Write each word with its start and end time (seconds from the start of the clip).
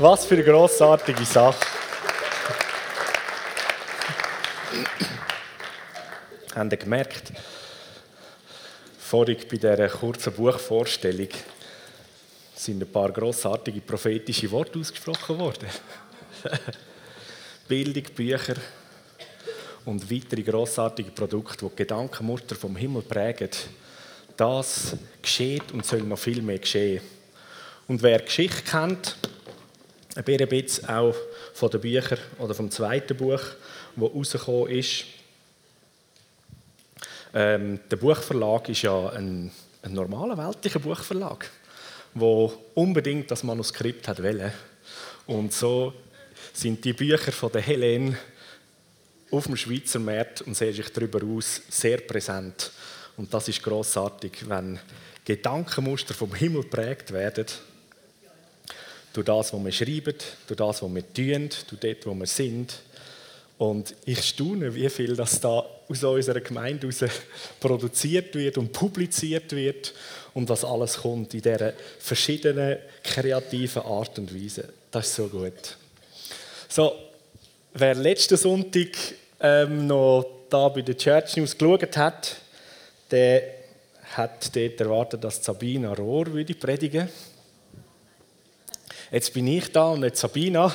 Was 0.00 0.26
für 0.26 0.34
eine 0.34 0.44
grossartige 0.44 1.24
Sache. 1.24 1.66
Habt 6.54 6.72
ihr 6.72 6.78
gemerkt, 6.78 7.32
vorhin 8.96 9.38
bei 9.50 9.56
dieser 9.56 9.88
kurzen 9.88 10.32
Buchvorstellung 10.34 11.26
sind 12.54 12.80
ein 12.80 12.92
paar 12.92 13.10
grossartige 13.10 13.80
prophetische 13.80 14.48
Worte 14.52 14.78
ausgesprochen 14.78 15.36
worden. 15.36 15.68
Bildung, 17.66 18.04
Bücher 18.14 18.54
und 19.84 20.08
weitere 20.08 20.42
grossartige 20.44 21.10
Produkte, 21.10 21.64
die 21.64 21.70
die 21.70 21.76
Gedankenmuster 21.76 22.54
vom 22.54 22.76
Himmel 22.76 23.02
prägen. 23.02 23.50
Das 24.36 24.96
geschieht 25.20 25.72
und 25.72 25.84
soll 25.84 26.02
noch 26.02 26.20
viel 26.20 26.40
mehr 26.40 26.60
geschehen. 26.60 27.02
Und 27.88 28.00
wer 28.00 28.20
Geschichte 28.20 28.62
kennt, 28.62 29.16
ein 30.26 30.48
bisschen 30.48 30.88
auch 30.88 31.14
von 31.54 31.70
den 31.70 31.80
Büchern 31.80 32.18
oder 32.38 32.54
vom 32.54 32.70
zweiten 32.70 33.16
Buch, 33.16 33.40
das 33.96 34.10
rausgekommen 34.14 34.70
ist. 34.70 35.04
Ähm, 37.34 37.78
der 37.90 37.96
Buchverlag 37.96 38.68
ist 38.68 38.82
ja 38.82 39.10
ein, 39.10 39.50
ein 39.82 39.92
normaler 39.92 40.36
weltlicher 40.36 40.80
Buchverlag, 40.80 41.48
wo 42.14 42.52
unbedingt 42.74 43.30
das 43.30 43.44
Manuskript 43.44 44.08
hat 44.08 44.22
wollen. 44.22 44.52
Und 45.26 45.52
so 45.52 45.92
sind 46.52 46.84
die 46.84 46.94
Bücher 46.94 47.32
von 47.32 47.52
der 47.52 47.62
Helene 47.62 48.18
auf 49.30 49.44
dem 49.44 49.56
Schweizer 49.56 49.98
Markt 49.98 50.40
und 50.42 50.56
sehe 50.56 50.72
sich 50.72 50.90
darüber 50.92 51.20
aus 51.24 51.60
sehr 51.68 51.98
präsent. 51.98 52.72
Und 53.16 53.32
das 53.32 53.48
ist 53.48 53.62
großartig, 53.62 54.48
wenn 54.48 54.80
Gedankenmuster 55.24 56.14
vom 56.14 56.34
Himmel 56.34 56.64
prägt 56.64 57.12
werden 57.12 57.46
durch 59.18 59.26
das, 59.26 59.52
was 59.52 59.64
wir 59.64 59.72
schreiben, 59.72 60.14
durch 60.46 60.56
das, 60.56 60.82
was 60.82 60.94
wir 60.94 61.12
tun, 61.12 61.48
durch 61.68 61.80
dort, 61.80 62.06
wo 62.06 62.14
wir 62.14 62.26
sind. 62.26 62.78
Und 63.58 63.94
ich 64.04 64.22
staune, 64.22 64.72
wie 64.72 64.88
viel 64.88 65.16
das 65.16 65.40
da 65.40 65.64
aus 65.88 66.04
unserer 66.04 66.40
Gemeinde 66.40 66.88
heraus 66.88 67.12
produziert 67.58 68.34
wird 68.36 68.58
und 68.58 68.72
publiziert 68.72 69.50
wird 69.52 69.92
und 70.34 70.48
was 70.48 70.64
alles 70.64 70.98
kommt 70.98 71.34
in 71.34 71.42
dieser 71.42 71.72
verschiedenen 71.98 72.78
kreativen 73.02 73.82
Art 73.82 74.16
und 74.18 74.32
Weise. 74.32 74.68
Das 74.90 75.08
ist 75.08 75.16
so 75.16 75.26
gut. 75.26 75.76
So, 76.68 76.92
wer 77.74 77.96
letzten 77.96 78.36
Sonntag 78.36 78.90
ähm, 79.40 79.88
noch 79.88 80.24
da 80.48 80.68
bei 80.68 80.82
der 80.82 80.96
Church 80.96 81.36
News 81.36 81.58
geschaut 81.58 81.96
hat, 81.96 82.36
der 83.10 83.42
hat 84.14 84.54
dort 84.54 84.80
erwartet, 84.80 85.24
dass 85.24 85.44
Sabina 85.44 85.92
Rohr 85.92 86.32
würde 86.32 86.54
predigen 86.54 87.08
würde. 87.08 87.37
Jetzt 89.10 89.32
bin 89.32 89.46
ich 89.46 89.72
da 89.72 89.92
und 89.92 90.00
nicht 90.00 90.18
Sabina. 90.18 90.70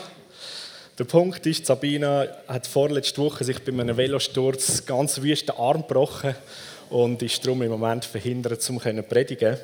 Der 0.97 1.03
Punkt 1.03 1.45
ist, 1.45 1.67
Sabina 1.67 2.25
hat 2.47 2.65
vorletzte 2.65 3.21
Woche 3.21 3.43
sich 3.43 3.59
bei 3.59 3.71
einem 3.71 3.95
Velosturz 3.95 4.83
ganz 4.87 5.21
wüst 5.21 5.49
den 5.49 5.55
Arm 5.55 5.81
gebrochen 5.81 6.35
und 6.89 7.21
ist 7.21 7.45
darum 7.45 7.61
im 7.61 7.69
Moment 7.69 8.05
verhindert, 8.05 8.67
um 8.71 8.81
zu 8.81 9.03
predigen. 9.03 9.57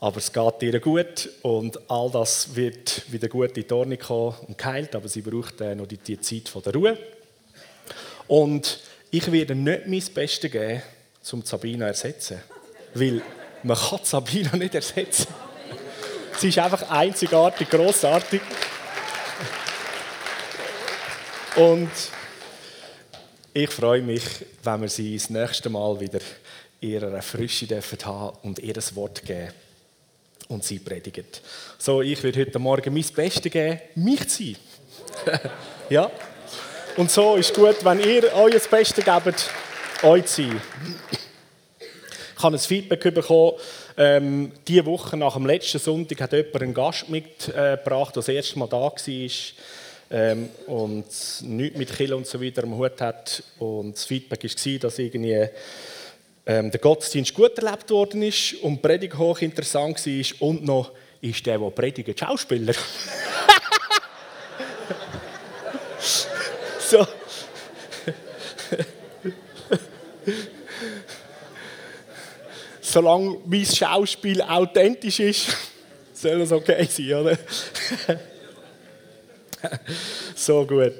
Aber 0.00 0.16
es 0.16 0.32
geht 0.32 0.62
ihr 0.62 0.80
gut 0.80 1.28
und 1.42 1.78
all 1.90 2.10
das 2.10 2.56
wird 2.56 3.02
wieder 3.12 3.28
gut 3.28 3.58
in 3.58 3.66
die 3.66 3.74
Ordnung 3.74 3.98
kommen 3.98 4.34
und 4.46 4.56
geheilt, 4.56 4.94
aber 4.94 5.08
sie 5.08 5.20
braucht 5.20 5.60
noch 5.60 5.86
die, 5.86 6.20
Zeit 6.20 6.50
der 6.64 6.74
Ruhe. 6.74 6.96
Und 8.26 8.80
ich 9.10 9.30
werde 9.30 9.54
nicht 9.54 9.86
mein 9.86 10.14
Bestes 10.14 10.50
geben, 10.50 10.80
um 11.32 11.42
Sabina 11.42 11.92
zu 11.92 12.06
ersetzen. 12.06 12.38
Weil 12.94 13.20
man 13.62 13.76
kann 13.76 14.00
Sabina 14.02 14.56
nicht 14.56 14.74
ersetzen. 14.74 15.26
Sie 16.38 16.50
ist 16.50 16.58
einfach 16.58 16.88
einzigartig, 16.88 17.68
großartig. 17.68 18.40
Und 21.56 21.90
ich 23.52 23.70
freue 23.70 24.02
mich, 24.02 24.22
wenn 24.62 24.82
wir 24.82 24.88
sie 24.88 25.16
das 25.16 25.30
nächste 25.30 25.68
Mal 25.68 25.98
wieder 25.98 26.20
ihre 26.80 27.20
Frische 27.22 27.66
dürfen 27.66 27.98
haben 28.04 28.38
und 28.42 28.60
ihr 28.60 28.72
das 28.72 28.94
Wort 28.94 29.24
geben 29.24 29.52
und 30.46 30.62
sie 30.62 30.78
predigen. 30.78 31.26
So, 31.76 32.02
ich 32.02 32.22
werde 32.22 32.40
heute 32.40 32.58
Morgen 32.60 32.94
mein 32.94 33.04
Bestes 33.16 33.50
geben, 33.50 33.80
mich 33.96 34.28
zu 34.28 34.44
sein. 35.24 35.40
ja? 35.90 36.08
Und 36.96 37.10
so 37.10 37.34
ist 37.34 37.52
gut, 37.52 37.84
wenn 37.84 37.98
ihr 37.98 38.32
euer 38.32 38.60
Bestes 38.70 39.04
gebt, 39.04 39.50
euch 40.04 40.26
zu 40.26 40.42
sein. 40.42 40.62
Ich 42.36 42.44
habe 42.44 42.54
ein 42.54 42.60
Feedback 42.60 43.12
bekommen, 43.12 43.54
ähm, 43.98 44.52
diese 44.66 44.86
Woche 44.86 45.16
nach 45.16 45.34
dem 45.34 45.46
letzten 45.46 45.80
Sonntag 45.80 46.20
hat 46.20 46.32
jemand 46.32 46.62
einen 46.62 46.72
Gast 46.72 47.08
mitgebracht, 47.08 48.14
der 48.14 48.20
das 48.20 48.28
erste 48.28 48.56
Mal 48.58 48.68
da 48.68 48.76
war 48.76 48.94
ähm, 50.10 50.48
und 50.68 51.04
nichts 51.42 51.76
mit 51.76 51.94
Kill 51.94 52.14
und 52.14 52.26
so 52.26 52.40
weiter 52.40 52.62
am 52.62 52.78
Hut 52.78 52.98
hat. 53.00 53.42
Und 53.58 53.96
das 53.96 54.04
Feedback 54.04 54.44
war, 54.44 54.78
dass 54.78 54.98
irgendwie 55.00 55.48
ähm, 56.46 56.70
der 56.70 56.80
Gottesdienst 56.80 57.34
gut 57.34 57.58
erlebt 57.58 57.90
worden 57.90 58.22
ist 58.22 58.54
und 58.62 58.76
die 58.76 58.82
Predigt 58.82 59.18
hoch 59.18 59.40
interessant 59.40 60.06
war 60.06 60.48
und 60.48 60.64
noch 60.64 60.92
ist 61.20 61.44
der, 61.44 61.58
der 61.58 61.70
predigt, 61.70 62.20
Schauspieler. 62.20 62.74
so. 66.78 67.04
Solange 72.92 73.38
mein 73.44 73.64
Schauspiel 73.64 74.42
authentisch 74.42 75.20
ist, 75.20 75.46
soll 76.14 76.40
es 76.40 76.52
okay 76.52 76.86
sein, 76.90 77.14
oder? 77.14 77.38
so 80.34 80.66
gut. 80.66 80.94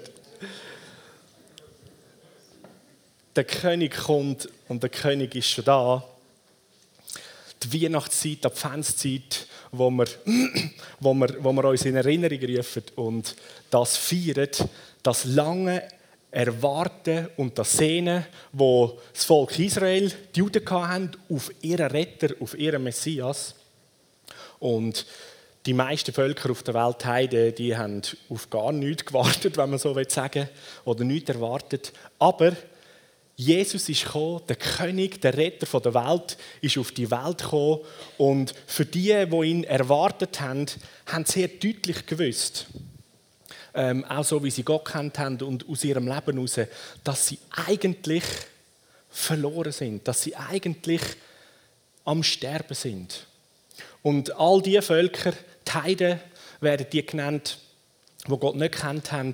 Der 3.34 3.44
König 3.44 3.96
kommt 3.96 4.48
und 4.68 4.82
der 4.82 4.90
König 4.90 5.34
ist 5.34 5.48
schon 5.48 5.64
da. 5.64 6.04
Die 7.62 7.82
Weihnachtszeit, 7.82 8.44
die 8.44 8.46
Adventszeit, 8.46 9.46
wo 9.72 9.90
wir, 9.90 10.06
wo, 11.00 11.14
wir, 11.14 11.42
wo 11.42 11.52
wir 11.52 11.64
uns 11.64 11.84
in 11.84 11.96
Erinnerung 11.96 12.56
rufen 12.56 12.82
und 12.96 13.34
das 13.70 13.96
feiern, 13.96 14.48
das 15.02 15.24
lange 15.24 15.88
Erwarten 16.30 17.28
und 17.36 17.58
das 17.58 17.76
Sehnen, 17.76 18.26
wo 18.52 18.98
das 19.12 19.24
Volk 19.24 19.58
Israel, 19.58 20.12
die 20.34 20.40
Juden 20.40 20.68
hatten, 20.68 21.10
auf 21.30 21.50
ihren 21.62 21.90
Retter, 21.90 22.34
auf 22.40 22.58
ihren 22.58 22.82
Messias. 22.82 23.54
Und 24.58 25.06
die 25.66 25.74
meisten 25.74 26.12
Völker 26.12 26.50
auf 26.50 26.62
der 26.62 26.74
Welt 26.74 27.04
heide, 27.04 27.52
die 27.52 27.76
haben 27.76 28.02
auf 28.28 28.50
gar 28.50 28.72
nichts 28.72 29.04
gewartet, 29.04 29.56
wenn 29.56 29.70
man 29.70 29.78
so 29.78 29.94
sagen 30.08 30.42
will, 30.42 30.48
oder 30.84 31.04
nichts 31.04 31.30
erwartet. 31.30 31.92
Aber 32.18 32.52
Jesus 33.36 33.88
ist 33.88 34.04
gekommen, 34.04 34.40
der 34.48 34.56
König, 34.56 35.20
der 35.20 35.36
Retter 35.36 35.80
der 35.80 35.94
Welt, 35.94 36.36
ist 36.60 36.76
auf 36.76 36.90
die 36.90 37.08
Welt 37.10 37.38
gekommen. 37.38 37.80
Und 38.16 38.52
für 38.66 38.84
die, 38.84 39.26
die 39.26 39.46
ihn 39.46 39.62
erwartet 39.62 40.40
haben, 40.40 40.66
haben 41.06 41.24
sehr 41.24 41.46
deutlich 41.46 42.04
gewusst, 42.04 42.66
ähm, 43.74 44.04
auch 44.04 44.24
so 44.24 44.42
wie 44.42 44.50
sie 44.50 44.62
Gott 44.62 44.84
kennt 44.86 45.18
haben 45.18 45.40
und 45.42 45.68
aus 45.68 45.84
ihrem 45.84 46.06
Leben 46.06 46.34
heraus, 46.34 46.60
dass 47.04 47.26
sie 47.26 47.38
eigentlich 47.66 48.24
verloren 49.10 49.72
sind, 49.72 50.06
dass 50.06 50.22
sie 50.22 50.36
eigentlich 50.36 51.02
am 52.04 52.22
Sterben 52.22 52.74
sind. 52.74 53.26
Und 54.02 54.34
all 54.36 54.62
die 54.62 54.80
Völker, 54.80 55.32
die 55.66 55.72
Heiden 55.72 56.20
werden 56.60 56.86
die 56.90 57.04
genannt, 57.04 57.58
wo 58.26 58.36
Gott 58.36 58.56
nicht 58.56 58.80
kennt 58.80 59.12
haben, 59.12 59.32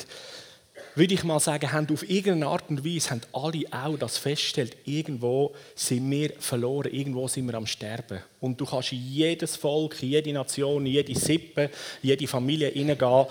würde 0.97 1.15
ich 1.15 1.25
mal 1.25 1.41
sagen, 1.41 1.72
haben 1.72 1.93
auf 1.93 2.09
irgendeine 2.09 2.47
Art 2.47 2.71
und 2.71 2.84
Weise 2.84 3.11
haben 3.11 3.21
alle 3.33 3.65
auch 3.72 3.99
das 3.99 4.16
festgestellt, 4.16 4.77
irgendwo 4.84 5.53
sind 5.75 6.09
wir 6.09 6.33
verloren, 6.39 6.93
irgendwo 6.93 7.27
sind 7.27 7.47
wir 7.47 7.55
am 7.55 7.66
Sterben. 7.66 8.21
Und 8.41 8.61
du 8.61 8.65
kannst 8.65 8.93
in 8.93 9.05
jedes 9.05 9.56
Volk, 9.56 10.01
jede 10.01 10.33
Nation, 10.33 10.87
jede 10.87 11.19
Sippe, 11.19 11.71
jede 12.01 12.28
Familie 12.28 12.69
hineingehen. 12.69 13.27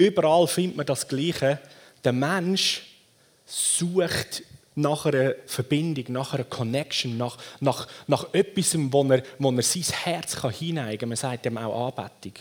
Überall 0.00 0.46
findet 0.46 0.78
man 0.78 0.86
das 0.86 1.06
Gleiche. 1.06 1.58
Der 2.04 2.12
Mensch 2.12 2.86
sucht 3.44 4.42
nach 4.74 5.04
einer 5.04 5.34
Verbindung, 5.44 6.06
nach 6.08 6.32
einer 6.32 6.44
Connection, 6.44 7.18
nach, 7.18 7.36
nach, 7.60 7.86
nach 8.06 8.32
etwas, 8.32 8.74
wo 8.78 9.04
er, 9.12 9.22
wo 9.38 9.50
er 9.50 9.62
sein 9.62 9.82
Herz 9.82 10.36
kann 10.36 10.52
hineigen 10.52 11.00
kann. 11.00 11.08
Man 11.10 11.16
sagt 11.16 11.44
dem 11.44 11.58
auch 11.58 11.88
Anbetung. 11.88 12.32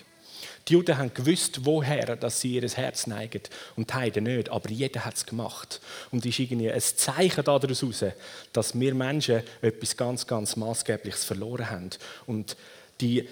Die 0.70 0.74
Juden 0.74 0.98
haben 0.98 1.14
gewusst, 1.14 1.66
woher 1.66 2.16
dass 2.16 2.40
sie 2.40 2.56
ihr 2.56 2.70
Herz 2.70 3.08
neigen 3.08 3.42
und 3.76 3.90
die 3.90 3.94
Heiden 3.94 4.24
nicht. 4.24 4.48
Aber 4.48 4.70
jeder 4.70 5.04
hat 5.04 5.16
es 5.16 5.26
gemacht. 5.26 5.82
Und 6.12 6.20
es 6.20 6.32
ist 6.32 6.40
irgendwie 6.40 6.72
ein 6.72 6.80
Zeichen 6.80 7.44
daraus, 7.44 8.06
dass 8.54 8.80
wir 8.80 8.96
Menschen 8.96 9.44
etwas 9.62 9.98
ganz, 9.98 10.26
ganz 10.26 10.56
Maßgebliches 10.56 11.26
verloren 11.26 11.70
haben. 11.70 11.90
Und 12.26 12.56
die 13.02 13.28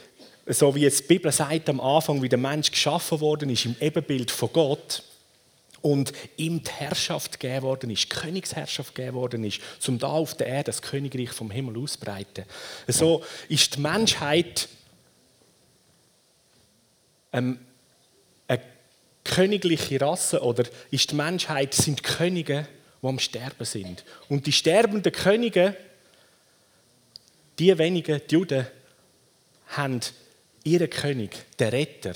so 0.47 0.75
wie 0.75 0.85
es 0.85 1.01
die 1.01 1.07
Bibel 1.07 1.31
sagt 1.31 1.69
am 1.69 1.79
Anfang, 1.79 2.21
wie 2.21 2.29
der 2.29 2.39
Mensch 2.39 2.71
geschaffen 2.71 3.19
worden 3.19 3.49
ist 3.49 3.65
im 3.65 3.75
Ebenbild 3.79 4.31
von 4.31 4.51
Gott 4.53 5.03
und 5.81 6.13
ihm 6.37 6.63
die 6.63 6.71
Herrschaft 6.71 7.39
gegeben 7.39 7.63
worden 7.63 7.89
ist, 7.89 8.03
die 8.05 8.09
Königsherrschaft 8.09 8.95
gegeben 8.95 9.15
worden 9.15 9.43
ist, 9.43 9.59
um 9.87 9.99
da 9.99 10.07
auf 10.07 10.35
der 10.35 10.47
Erde 10.47 10.65
das 10.65 10.81
Königreich 10.81 11.31
vom 11.31 11.51
Himmel 11.51 11.77
auszubreiten. 11.77 12.45
So 12.87 13.23
ist 13.49 13.75
die 13.75 13.81
Menschheit 13.81 14.69
ähm, 17.33 17.59
eine 18.47 18.61
königliche 19.23 19.99
Rasse 19.99 20.41
oder 20.41 20.63
ist 20.91 21.11
die 21.11 21.15
Menschheit, 21.15 21.73
sind 21.73 22.03
Könige, 22.03 22.67
die 23.01 23.07
am 23.07 23.19
Sterben 23.19 23.65
sind. 23.65 24.03
Und 24.29 24.45
die 24.47 24.53
sterbenden 24.53 25.11
Könige, 25.11 25.75
die 27.59 27.77
wenigen 27.77 28.21
die 28.29 28.33
Juden, 28.33 28.65
haben 29.67 29.99
ihren 30.67 30.89
König, 30.89 31.45
den 31.59 31.69
Retter, 31.69 32.13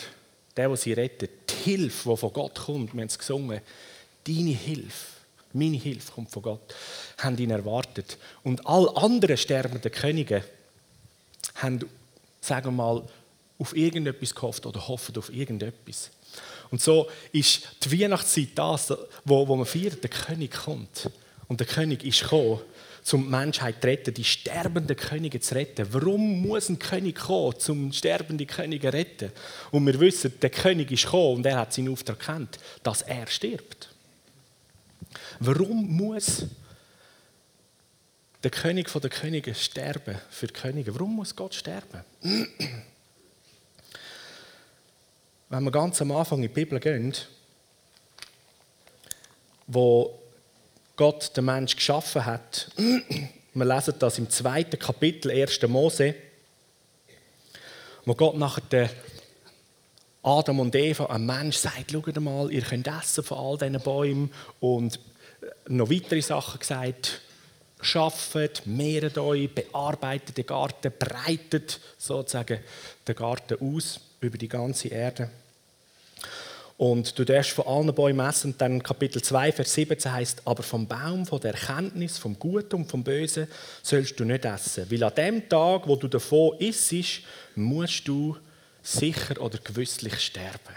der, 0.55 0.67
der 0.67 0.77
sie 0.77 0.93
rettet, 0.93 1.31
die 1.49 1.71
Hilfe, 1.71 2.09
die 2.09 2.17
von 2.17 2.33
Gott 2.33 2.55
kommt, 2.55 2.93
wir 2.93 3.01
haben 3.01 3.07
es 3.07 3.17
gesungen, 3.17 3.61
deine 4.27 4.51
Hilfe, 4.51 5.07
meine 5.53 5.77
Hilfe 5.77 6.11
kommt 6.11 6.31
von 6.31 6.43
Gott, 6.43 6.75
haben 7.17 7.37
ihn 7.37 7.51
erwartet. 7.51 8.17
Und 8.43 8.65
all 8.65 8.89
anderen 8.97 9.37
sterbenden 9.37 9.91
Könige 9.91 10.43
haben, 11.55 11.79
sagen 12.41 12.67
wir 12.67 12.71
mal, 12.71 13.03
auf 13.59 13.75
irgendetwas 13.75 14.33
gehofft 14.33 14.65
oder 14.65 14.87
hoffen 14.87 15.15
auf 15.17 15.31
irgendetwas. 15.31 16.09
Und 16.71 16.81
so 16.81 17.09
ist 17.31 17.67
die 17.83 18.01
Weihnachtszeit 18.01 18.49
das, 18.55 18.93
wo, 19.25 19.47
wo 19.47 19.55
man 19.55 19.65
feiert, 19.65 20.01
der 20.01 20.09
König 20.09 20.51
kommt. 20.51 21.09
Und 21.47 21.59
der 21.59 21.67
König 21.67 22.03
ist 22.03 22.21
gekommen, 22.21 22.61
um 23.11 23.23
die 23.23 23.29
Menschheit 23.29 23.81
zu 23.81 23.87
retten, 23.87 24.13
die 24.13 24.23
sterbenden 24.23 24.95
Könige 24.95 25.39
zu 25.39 25.55
retten. 25.55 25.87
Warum 25.91 26.41
muss 26.41 26.69
ein 26.69 26.79
König 26.79 27.15
kommen, 27.15 27.55
um 27.67 27.91
sterbende 27.91 28.45
Könige 28.45 28.89
zu 28.89 28.93
retten? 28.93 29.31
Und 29.71 29.85
wir 29.87 29.99
wissen, 29.99 30.33
der 30.39 30.49
König 30.49 30.91
ist 30.91 31.05
gekommen 31.05 31.37
und 31.37 31.45
er 31.45 31.57
hat 31.57 31.73
seinen 31.73 31.89
Auftrag 31.89 32.19
erkannt, 32.19 32.59
dass 32.83 33.01
er 33.01 33.27
stirbt. 33.27 33.89
Warum 35.39 35.97
muss 35.97 36.45
der 38.43 38.51
König 38.51 38.91
der 38.91 39.09
Könige 39.09 39.55
sterben 39.55 40.19
für 40.29 40.47
die 40.47 40.53
Könige? 40.53 40.93
Warum 40.93 41.15
muss 41.15 41.35
Gott 41.35 41.55
sterben? 41.55 42.03
Wenn 45.49 45.63
wir 45.63 45.71
ganz 45.71 46.01
am 46.01 46.11
Anfang 46.11 46.37
in 46.37 46.43
die 46.43 46.47
Bibel 46.47 46.79
gehen, 46.79 47.13
wo 49.67 50.20
Gott 50.95 51.35
den 51.35 51.45
Mensch 51.45 51.75
geschaffen 51.75 52.25
hat. 52.25 52.69
Wir 52.77 53.65
lesen 53.65 53.95
das 53.99 54.17
im 54.17 54.29
zweiten 54.29 54.79
Kapitel 54.79 55.31
1. 55.31 55.61
Mose, 55.67 56.15
wo 58.05 58.15
Gott 58.15 58.37
nachher 58.37 58.61
den 58.61 58.89
Adam 60.23 60.59
und 60.59 60.75
Eva, 60.75 61.07
ein 61.07 61.25
Mensch, 61.25 61.57
sagt: 61.57 61.91
Schaut 61.91 62.19
mal, 62.19 62.51
ihr 62.51 62.61
könnt 62.61 62.87
essen 62.87 63.23
von 63.23 63.37
all 63.37 63.57
diesen 63.57 63.81
Bäumen 63.81 64.31
und 64.59 64.99
noch 65.67 65.89
weitere 65.89 66.21
Sachen 66.21 66.59
gesagt. 66.59 67.21
Schafft, 67.81 68.67
mehret 68.67 69.17
euch, 69.17 69.53
bearbeitet 69.53 70.37
den 70.37 70.45
Garten, 70.45 70.93
breitet 70.99 71.79
sozusagen 71.97 72.59
den 73.07 73.15
Garten 73.15 73.57
aus 73.59 73.99
über 74.19 74.37
die 74.37 74.47
ganze 74.47 74.89
Erde. 74.89 75.31
Und 76.81 77.19
du 77.19 77.25
darfst 77.25 77.51
von 77.51 77.67
allen 77.67 77.93
Bäumen 77.93 78.27
essen. 78.27 78.53
Und 78.53 78.59
dann 78.59 78.81
Kapitel 78.81 79.21
2, 79.21 79.51
Vers 79.51 79.71
17 79.75 80.13
heißt, 80.13 80.41
aber 80.45 80.63
vom 80.63 80.87
Baum 80.87 81.27
von 81.27 81.39
der 81.39 81.53
Erkenntnis, 81.53 82.17
vom 82.17 82.39
Guten 82.39 82.77
und 82.77 82.89
vom 82.89 83.03
Bösen 83.03 83.47
sollst 83.83 84.19
du 84.19 84.25
nicht 84.25 84.45
essen. 84.45 84.89
Weil 84.89 85.03
an 85.03 85.13
dem 85.13 85.47
Tag, 85.47 85.87
wo 85.87 85.95
du 85.95 86.07
davon 86.07 86.57
isst, 86.57 87.21
musst 87.53 88.07
du 88.07 88.35
sicher 88.81 89.39
oder 89.39 89.59
gewisslich 89.59 90.19
sterben. 90.19 90.75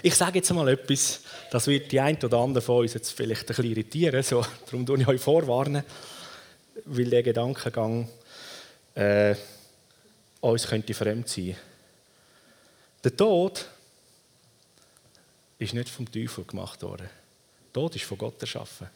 Ich 0.00 0.14
sage 0.14 0.38
jetzt 0.38 0.52
mal 0.52 0.68
etwas, 0.68 1.22
das 1.50 1.66
wird 1.66 1.90
die 1.90 1.98
ein 1.98 2.16
oder 2.22 2.38
andere 2.38 2.62
von 2.62 2.82
uns 2.82 2.94
jetzt 2.94 3.10
vielleicht 3.10 3.42
ein 3.42 3.46
bisschen 3.46 3.64
irritieren, 3.64 4.22
so, 4.22 4.46
darum 4.66 4.86
tue 4.86 5.00
ich 5.00 5.08
euch 5.08 5.20
vorwarnen, 5.20 5.82
weil 6.84 7.06
der 7.06 7.24
Gedankengang 7.24 8.08
äh, 8.94 9.34
uns 10.40 10.68
könnte 10.68 10.94
fremd 10.94 11.28
sein. 11.28 11.56
Der 13.02 13.16
Tod 13.16 13.66
ist 15.64 15.74
nicht 15.74 15.88
vom 15.88 16.10
Teufel 16.10 16.44
gemacht 16.44 16.82
worden. 16.82 17.08
Tod 17.72 17.96
ist 17.96 18.04
von 18.04 18.18
Gott 18.18 18.40
erschaffen. 18.40 18.88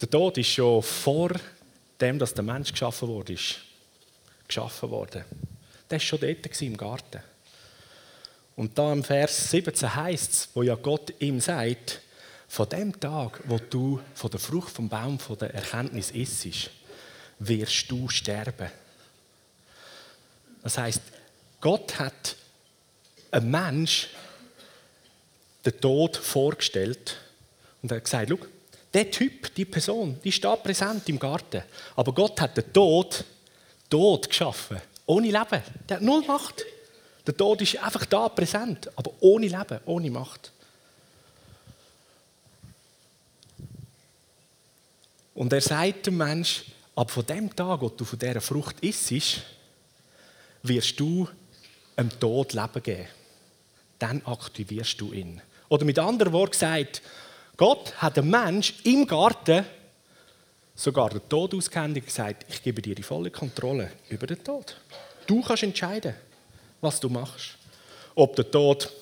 Der 0.00 0.10
Tod 0.10 0.36
ist 0.36 0.48
schon 0.48 0.82
vor 0.82 1.30
dem, 2.00 2.18
dass 2.18 2.34
der 2.34 2.44
Mensch 2.44 2.72
geschaffen 2.72 3.08
wurde, 3.08 3.36
geschaffen 4.46 4.90
worden. 4.90 5.24
Der 5.88 5.98
war 5.98 6.00
schon 6.00 6.20
dort 6.20 6.62
im 6.62 6.76
Garten. 6.76 7.22
Und 8.56 8.76
da 8.76 8.92
im 8.92 9.04
Vers 9.04 9.50
17 9.50 9.94
heißt 9.94 10.32
es, 10.32 10.48
wo 10.54 10.62
ja 10.62 10.74
Gott 10.74 11.12
ihm 11.20 11.40
sagt, 11.40 12.00
von 12.48 12.68
dem 12.68 12.98
Tag, 12.98 13.42
wo 13.44 13.58
du 13.58 14.00
von 14.14 14.30
der 14.30 14.40
Frucht 14.40 14.70
vom 14.70 14.88
Baum 14.88 15.18
von 15.18 15.38
der 15.38 15.54
Erkenntnis 15.54 16.10
isst, 16.10 16.70
wirst 17.38 17.90
du 17.90 18.08
sterben. 18.08 18.70
Das 20.62 20.78
heißt, 20.78 21.02
Gott 21.60 21.98
hat 21.98 22.36
ein 23.36 23.50
Mensch 23.50 24.08
den 25.64 25.80
Tod 25.80 26.16
vorgestellt 26.16 27.16
und 27.82 27.92
hat 27.92 28.04
gesagt, 28.04 28.30
schau, 28.30 28.38
der 28.94 29.10
Typ, 29.10 29.54
die 29.54 29.64
Person, 29.64 30.18
die 30.24 30.32
steht 30.32 30.62
präsent 30.62 31.08
im 31.08 31.18
Garten. 31.18 31.62
Aber 31.96 32.12
Gott 32.12 32.40
hat 32.40 32.56
den 32.56 32.72
Tod, 32.72 33.24
Tod 33.90 34.28
geschaffen, 34.28 34.80
ohne 35.04 35.26
Leben. 35.26 35.62
Der 35.88 35.96
hat 35.96 36.02
null 36.02 36.24
Macht. 36.26 36.64
Der 37.26 37.36
Tod 37.36 37.60
ist 37.60 37.76
einfach 37.76 38.06
da 38.06 38.28
präsent, 38.28 38.90
aber 38.96 39.12
ohne 39.20 39.48
Leben, 39.48 39.80
ohne 39.84 40.10
Macht. 40.10 40.52
Und 45.34 45.52
er 45.52 45.60
sagt 45.60 46.06
dem 46.06 46.16
Mensch, 46.16 46.64
ab 46.94 47.10
von 47.10 47.26
dem 47.26 47.54
Tag, 47.54 47.82
wo 47.82 47.90
du 47.90 48.04
von 48.04 48.18
dieser 48.18 48.40
Frucht 48.40 48.80
isst, 48.80 49.42
wirst 50.62 50.98
du 50.98 51.28
dem 51.98 52.18
Tod 52.18 52.54
Leben 52.54 52.82
geben. 52.82 53.08
Dann 53.98 54.22
aktivierst 54.24 55.00
du 55.00 55.12
ihn. 55.12 55.40
Oder 55.68 55.84
mit 55.84 55.98
anderen 55.98 56.32
Worten 56.32 56.52
gesagt, 56.52 57.02
Gott 57.56 57.94
hat 57.96 58.16
dem 58.16 58.30
Mensch 58.30 58.74
im 58.84 59.06
Garten 59.06 59.64
sogar 60.74 61.10
den 61.10 61.26
Tod 61.28 61.54
ausgehändigt 61.54 62.06
und 62.06 62.14
gesagt, 62.14 62.44
ich 62.48 62.62
gebe 62.62 62.82
dir 62.82 62.94
die 62.94 63.02
volle 63.02 63.30
Kontrolle 63.30 63.90
über 64.10 64.26
den 64.26 64.42
Tod. 64.44 64.76
Du 65.26 65.40
kannst 65.40 65.62
entscheiden, 65.62 66.14
was 66.80 67.00
du 67.00 67.08
machst. 67.08 67.56
Ob 68.14 68.36
der 68.36 68.50
Tod 68.50 68.92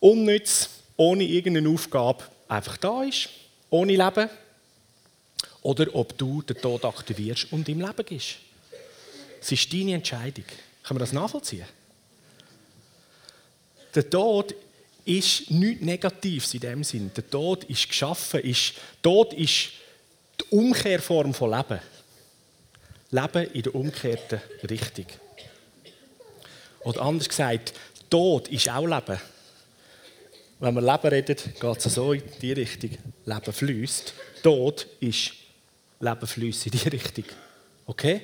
unnütz, 0.00 0.70
ohne 0.96 1.24
irgendeine 1.24 1.68
Aufgabe 1.68 2.24
einfach 2.48 2.76
da 2.76 3.02
ist, 3.02 3.28
ohne 3.68 3.96
Leben, 3.96 4.30
oder 5.62 5.86
ob 5.94 6.16
du 6.16 6.42
den 6.42 6.56
Tod 6.58 6.84
aktivierst 6.84 7.52
und 7.52 7.68
im 7.68 7.80
Leben 7.80 8.06
gibst. 8.06 8.36
Es 9.40 9.50
ist 9.50 9.72
deine 9.72 9.94
Entscheidung. 9.94 10.44
Können 10.84 11.00
wir 11.00 11.00
das 11.00 11.12
nachvollziehen? 11.12 11.66
Der 13.96 14.10
Tod 14.10 14.54
ist 15.06 15.50
nichts 15.50 15.82
Negatives 15.82 16.52
in 16.52 16.60
dem 16.60 16.84
Sinn. 16.84 17.10
Der 17.16 17.28
Tod 17.28 17.64
ist 17.64 17.88
geschaffen. 17.88 18.40
Ist, 18.40 18.74
Tod 19.02 19.32
ist 19.32 19.70
die 20.38 20.44
Umkehrform 20.54 21.32
von 21.32 21.50
Leben. 21.50 21.80
Leben 23.10 23.50
in 23.52 23.62
der 23.62 23.74
umgekehrten 23.74 24.40
Richtung. 24.68 25.06
Oder 26.80 27.00
anders 27.00 27.28
gesagt, 27.28 27.72
Tod 28.10 28.48
ist 28.48 28.68
auch 28.68 28.86
Leben. 28.86 29.18
Wenn 30.58 30.74
wir 30.74 30.82
Leben 30.82 31.08
reden, 31.08 31.36
geht 31.58 31.86
es 31.86 31.94
so 31.94 32.12
in 32.12 32.22
die 32.42 32.52
Richtung. 32.52 32.90
Leben 33.24 33.52
fließt. 33.52 34.12
Tod 34.42 34.86
ist 35.00 35.32
Leben 36.00 36.26
fließt 36.26 36.66
in 36.66 36.72
die 36.72 36.88
Richtung. 36.88 37.24
Okay? 37.86 38.20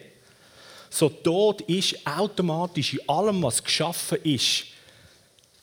So 0.91 1.09
Tod 1.09 1.62
ist 1.62 2.07
automatisch 2.07 2.93
in 2.93 3.09
allem, 3.09 3.43
was 3.43 3.64
geschaffen 3.64 4.19
ist, 4.25 4.67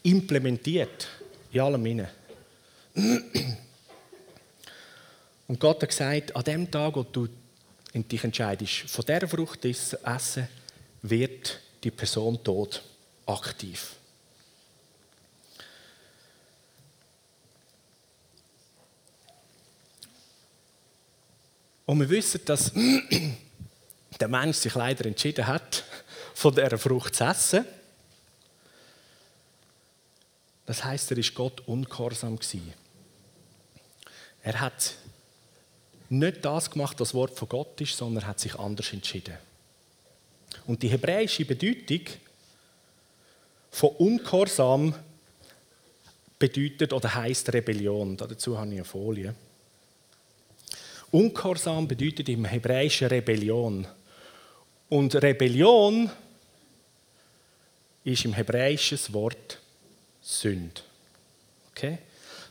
implementiert. 0.03 1.08
In 1.51 1.62
allem 1.62 1.86
inne. 1.86 2.10
Und 5.48 5.60
Gott 5.60 5.82
hat 5.82 5.89
gesagt, 5.89 6.36
an 6.36 6.44
dem 6.44 6.70
Tag, 6.70 6.96
wo 6.96 7.03
du 7.03 7.27
dich 7.94 8.24
entscheidest, 8.24 8.89
von 8.89 9.06
dieser 9.06 9.27
Frucht 9.27 9.62
zu 9.62 10.06
essen, 10.06 10.48
wird 11.01 11.60
die 11.84 11.91
Person 11.91 12.44
tot 12.44 12.84
aktiv. 13.25 13.96
Und 21.86 22.00
wir 22.01 22.10
wissen, 22.10 22.41
dass 22.46 22.72
der 24.20 24.27
Mensch 24.27 24.58
sich 24.58 24.75
leider 24.75 25.08
entschieden 25.08 25.48
hat, 25.48 25.84
von 26.36 26.53
dieser 26.53 26.77
Frucht 26.77 27.15
zu 27.15 27.24
essen. 27.24 27.65
Das 30.70 30.84
heißt, 30.84 31.10
er 31.10 31.18
ist 31.18 31.34
Gott 31.34 31.64
ungehorsam 31.66 32.38
gewesen. 32.38 32.76
Er 34.44 34.62
hat 34.62 34.94
nicht 36.10 36.46
das 36.46 36.70
gemacht, 36.70 37.00
was 37.00 37.08
das 37.10 37.14
Wort 37.16 37.36
von 37.36 37.50
Gott 37.50 37.82
ist, 37.82 37.98
sondern 37.98 38.28
hat 38.28 38.40
sich 38.40 38.54
anders 38.54 38.94
entschieden. 38.94 39.34
Und 40.68 40.84
die 40.84 40.90
hebräische 40.90 41.44
Bedeutung 41.44 42.02
von 43.72 43.90
ungehorsam 43.98 44.94
bedeutet 46.38 46.94
oder 46.94 47.16
heißt 47.16 47.52
Rebellion. 47.52 48.16
Dazu 48.16 48.56
habe 48.56 48.68
ich 48.68 48.74
eine 48.74 48.86
Folie. 48.86 49.34
Ungehorsam 51.10 51.88
bedeutet 51.88 52.30
im 52.30 52.46
Hebräischen 52.46 53.08
Rebellion. 53.08 53.88
Und 54.88 55.16
Rebellion 55.16 56.12
ist 58.04 58.24
im 58.24 58.34
Hebräischen 58.34 59.00
das 59.00 59.12
Wort 59.12 59.58
Sünd. 60.22 60.84
Okay? 61.72 62.00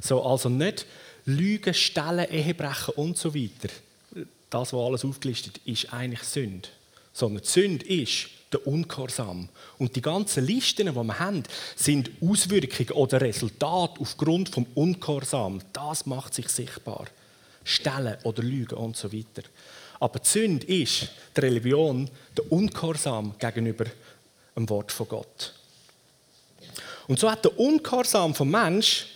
So, 0.00 0.22
also 0.22 0.48
nicht 0.48 0.86
Lügen, 1.24 1.74
Stellen, 1.74 2.30
Ehebrechen 2.30 2.94
und 2.94 3.18
so 3.18 3.34
weiter. 3.34 3.68
Das, 4.50 4.72
was 4.72 4.80
alles 4.80 5.04
aufgelistet 5.04 5.60
ist, 5.64 5.84
ist 5.84 5.92
eigentlich 5.92 6.22
Sünd. 6.22 6.70
Sondern 7.12 7.44
Sünde 7.44 7.84
ist 7.86 8.28
der 8.52 8.66
Ungehorsam. 8.66 9.48
Und 9.78 9.94
die 9.94 10.02
ganzen 10.02 10.46
Listen, 10.46 10.86
die 10.86 10.94
wir 10.94 11.18
haben, 11.18 11.42
sind 11.76 12.10
Auswirkungen 12.22 12.92
oder 12.92 13.20
Resultate 13.20 14.00
aufgrund 14.00 14.48
vom 14.48 14.66
Ungehorsam. 14.74 15.60
Das 15.72 16.06
macht 16.06 16.34
sich 16.34 16.48
sichtbar. 16.48 17.06
Stellen 17.64 18.16
oder 18.22 18.42
Lügen 18.42 18.76
und 18.76 18.96
so 18.96 19.12
weiter. 19.12 19.46
Aber 20.00 20.18
die 20.20 20.28
Sünde 20.28 20.66
ist 20.66 21.08
die 21.36 21.40
Religion, 21.40 22.08
der 22.36 22.50
Ungehorsam 22.50 23.34
gegenüber 23.38 23.84
dem 24.56 24.68
Wort 24.70 24.92
von 24.92 25.08
Gott. 25.08 25.54
Und 27.08 27.18
so 27.18 27.30
hat 27.30 27.44
der 27.44 27.58
Ungehorsam 27.58 28.34
vom 28.34 28.50
Mensch 28.50 29.06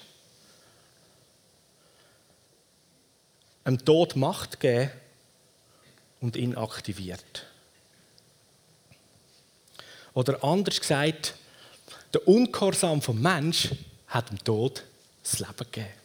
einem 3.65 3.85
Tod 3.85 4.17
Macht 4.17 4.59
gegeben 4.59 4.91
und 6.21 6.37
ihn 6.37 6.57
aktiviert. 6.57 7.47
Oder 10.15 10.43
anders 10.43 10.81
gesagt, 10.81 11.35
der 12.13 12.27
Ungehorsam 12.27 13.01
vom 13.01 13.21
Mensch 13.21 13.69
hat 14.09 14.31
dem 14.31 14.43
Tod 14.43 14.83
das 15.23 15.39
Leben 15.39 15.57
gegeben. 15.57 16.03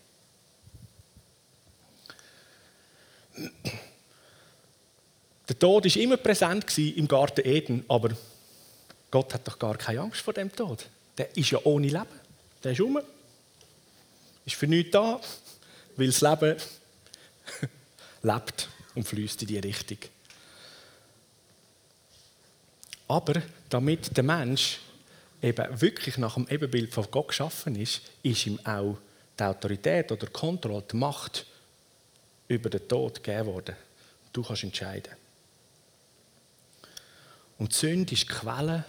Der 5.47 5.59
Tod 5.59 5.85
war 5.85 6.01
immer 6.01 6.17
präsent 6.17 6.77
im 6.77 7.07
Garten 7.07 7.47
Eden, 7.47 7.85
aber 7.87 8.09
Gott 9.09 9.33
hat 9.33 9.47
doch 9.47 9.57
gar 9.57 9.77
keine 9.77 10.01
Angst 10.01 10.21
vor 10.21 10.33
dem 10.33 10.53
Tod. 10.53 10.85
Der 11.17 11.35
ist 11.35 11.51
ja 11.51 11.59
ohne 11.63 11.87
Leben. 11.87 12.05
Der 12.63 12.71
ist 12.71 12.81
um. 12.81 12.99
Ist 14.45 14.55
für 14.55 14.67
nichts 14.67 14.91
da, 14.91 15.19
weil 15.95 16.07
das 16.07 16.21
Leben 16.21 16.57
lebt 18.21 18.69
und 18.95 19.07
fließt 19.07 19.41
in 19.41 19.47
die 19.47 19.59
Richtung. 19.59 19.97
Aber 23.07 23.41
damit 23.69 24.15
der 24.15 24.23
Mensch 24.23 24.79
eben 25.41 25.81
wirklich 25.81 26.17
nach 26.17 26.35
dem 26.35 26.47
Ebenbild 26.49 26.93
von 26.93 27.09
Gott 27.09 27.29
geschaffen 27.29 27.75
ist, 27.75 28.01
ist 28.23 28.45
ihm 28.45 28.59
auch 28.65 28.97
die 29.39 29.43
Autorität 29.43 30.11
oder 30.11 30.25
die 30.25 30.33
Kontrolle, 30.33 30.83
die 30.91 30.95
Macht 30.95 31.45
über 32.47 32.69
den 32.69 32.87
Tod 32.87 33.23
gegeben 33.23 33.47
worden. 33.47 33.75
Du 34.33 34.43
kannst 34.43 34.63
entscheiden. 34.63 35.13
Und 37.57 37.73
die 37.73 37.77
Sünde 37.77 38.13
ist 38.13 38.23
die 38.23 38.27
Quelle 38.27 38.85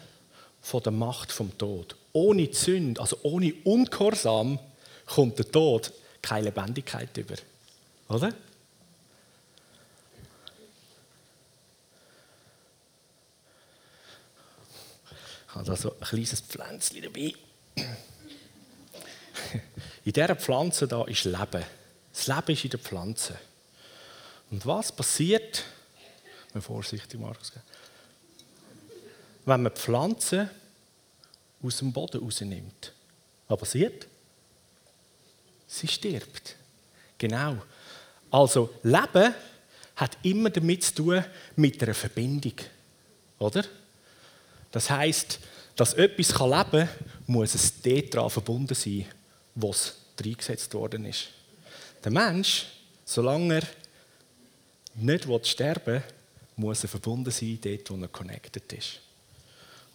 von 0.69 0.83
der 0.83 0.93
Macht 0.93 1.33
vom 1.33 1.57
Tod. 1.57 1.97
Ohne 2.13 2.53
Sünde, 2.53 3.01
also 3.01 3.19
ohne 3.23 3.55
Ungehorsam, 3.65 4.59
kommt 5.07 5.39
der 5.39 5.51
Tod 5.51 5.91
keine 6.21 6.45
Lebendigkeit 6.45 7.17
über. 7.17 7.37
Oder? 8.11 8.35
Ich 15.49 15.55
habe 15.55 15.65
da 15.65 15.75
so 15.75 15.91
ein 15.91 16.01
kleines 16.01 16.41
Pflänzchen 16.43 17.03
dabei. 17.03 17.33
In 20.05 20.13
dieser 20.13 20.37
Pflanze 20.37 20.87
da 20.87 21.03
ist 21.05 21.25
Leben. 21.25 21.65
Das 22.13 22.27
Leben 22.27 22.53
ist 22.53 22.65
in 22.65 22.71
der 22.71 22.79
Pflanze. 22.79 23.39
Und 24.51 24.67
was 24.67 24.93
passiert, 24.93 25.65
wenn 26.53 26.61
vorsichtig 26.61 27.19
Markus, 27.19 27.53
wenn 29.49 29.63
man 29.63 29.73
die 29.75 29.81
Pflanze 29.81 30.51
aus 31.63 31.79
dem 31.79 31.93
Boden 31.93 32.21
rausnimmt? 32.21 32.93
Was 33.49 33.59
passiert? 33.59 34.07
Sie 35.67 35.89
stirbt. 35.89 36.57
Genau. 37.17 37.57
Also 38.31 38.71
Leben 38.83 39.35
hat 39.97 40.19
immer 40.23 40.51
damit 40.51 40.85
zu 40.85 40.95
tun 40.95 41.25
mit 41.57 41.83
einer 41.83 41.95
Verbindung, 41.95 42.55
oder? 43.39 43.65
Das 44.71 44.91
heißt, 44.91 45.41
dass 45.75 45.95
etwas 45.95 46.39
leben 46.39 46.71
kann, 46.71 46.89
muss 47.27 47.55
es 47.55 47.73
daran 47.81 48.31
verbunden 48.31 48.75
sein, 48.75 49.07
was 49.55 49.97
reingesetzt 50.21 50.73
worden 50.75 51.07
ist. 51.07 51.29
Der 52.05 52.13
Mensch, 52.13 52.67
solange 53.05 53.57
er 53.57 53.63
nicht 54.95 55.47
sterben 55.47 55.95
will, 55.95 56.03
muss 56.57 56.83
er 56.83 56.89
verbunden 56.89 57.31
sein, 57.31 57.59
dort, 57.63 57.91
wo 57.91 57.97
er 57.97 58.09
connected 58.09 58.73
ist. 58.73 59.01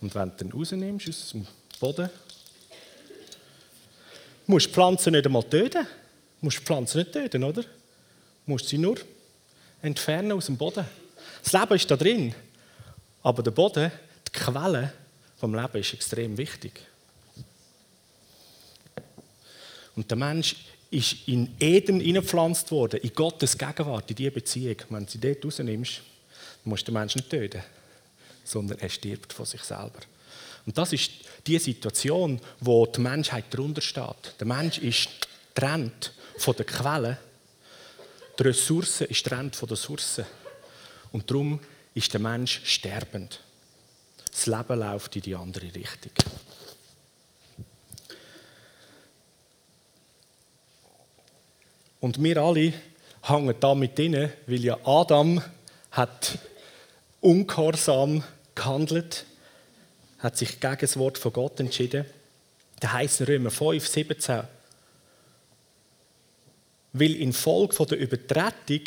Und 0.03 0.13
wenn 0.15 0.35
du 0.35 0.43
ihn 0.43 0.51
rausnimmst 0.51 1.07
aus 1.07 1.29
dem 1.31 1.47
Boden, 1.79 2.09
musst 4.47 4.65
du 4.65 4.69
die 4.69 4.73
Pflanze 4.73 5.09
nicht 5.11 5.25
einmal 5.25 5.43
töten. 5.43 5.85
Du 5.85 6.45
musst 6.45 6.59
die 6.59 6.63
Pflanze 6.63 6.97
nicht 6.97 7.13
töten, 7.13 7.41
oder? 7.41 7.63
Musst 8.45 8.67
sie 8.67 8.77
nur 8.77 8.97
entfernen 9.81 10.33
aus 10.33 10.47
dem 10.47 10.57
Boden. 10.57 10.85
Das 11.41 11.53
Leben 11.53 11.73
ist 11.75 11.89
da 11.89 11.95
drin, 11.95 12.35
aber 13.21 13.43
der 13.43 13.51
Boden 13.51 13.93
die 14.27 14.31
Quelle 14.33 14.91
vom 15.37 15.55
Leben 15.55 15.77
ist 15.77 15.93
extrem 15.93 16.37
wichtig. 16.37 16.81
Und 19.95 20.11
der 20.11 20.17
Mensch 20.17 20.57
ist 20.91 21.15
in 21.29 21.55
Eden 21.61 22.01
hineingepflanzt 22.01 22.69
worden, 22.71 22.99
in 22.99 23.13
Gottes 23.13 23.57
Gegenwart, 23.57 24.09
in 24.09 24.17
diese 24.17 24.31
Beziehung. 24.31 24.75
Wenn 24.89 25.05
du 25.05 25.11
sie 25.13 25.19
dort 25.19 25.45
rausnimmst, 25.45 26.01
musst 26.65 26.85
du 26.85 26.91
den 26.91 26.99
Menschen 26.99 27.19
nicht 27.19 27.29
töten, 27.29 27.63
sondern 28.43 28.79
er 28.79 28.89
stirbt 28.89 29.33
von 29.33 29.45
sich 29.45 29.61
selber. 29.61 29.99
Und 30.65 30.77
das 30.77 30.93
ist 30.93 31.11
die 31.45 31.59
Situation, 31.59 32.39
wo 32.59 32.85
die 32.85 33.01
Menschheit 33.01 33.45
darunter 33.49 33.81
steht. 33.81 34.35
Der 34.39 34.47
Mensch 34.47 34.77
ist 34.77 35.09
getrennt 35.53 36.13
von 36.37 36.55
der 36.55 36.65
Quelle. 36.65 37.17
Die 38.39 38.43
Ressource 38.43 39.01
ist 39.01 39.23
getrennt 39.23 39.55
von 39.55 39.67
der 39.67 39.77
Source. 39.77 40.21
Und 41.11 41.29
darum 41.29 41.59
ist 41.93 42.13
der 42.13 42.21
Mensch 42.21 42.61
sterbend. 42.63 43.39
Das 44.31 44.47
Leben 44.47 44.79
läuft 44.79 45.15
in 45.15 45.21
die 45.21 45.35
andere 45.35 45.65
Richtung. 45.65 46.11
Und 51.99 52.21
wir 52.21 52.37
alle 52.37 52.73
hängen 53.21 53.55
da 53.59 53.75
mit 53.75 53.97
drin, 53.97 54.29
weil 54.47 54.63
ja 54.63 54.77
Adam 54.83 55.41
hat 55.91 56.37
ungehorsam 57.23 58.23
gehandelt, 58.55 59.25
hat 60.19 60.37
sich 60.37 60.59
gegen 60.59 60.77
das 60.79 60.97
Wort 60.97 61.17
von 61.17 61.33
Gott 61.33 61.59
entschieden. 61.59 62.05
Da 62.79 62.93
heißt 62.93 63.21
in 63.21 63.27
Römer 63.27 63.51
5, 63.51 63.87
17, 63.87 64.43
weil 66.93 67.15
infolge 67.15 67.85
der 67.85 67.97
Übertretung 67.97 68.81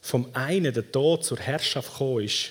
vom 0.00 0.28
einen 0.34 0.74
der 0.74 0.90
Tod 0.90 1.24
zur 1.24 1.38
Herrschaft 1.38 1.92
gekommen 1.92 2.24
ist, 2.24 2.50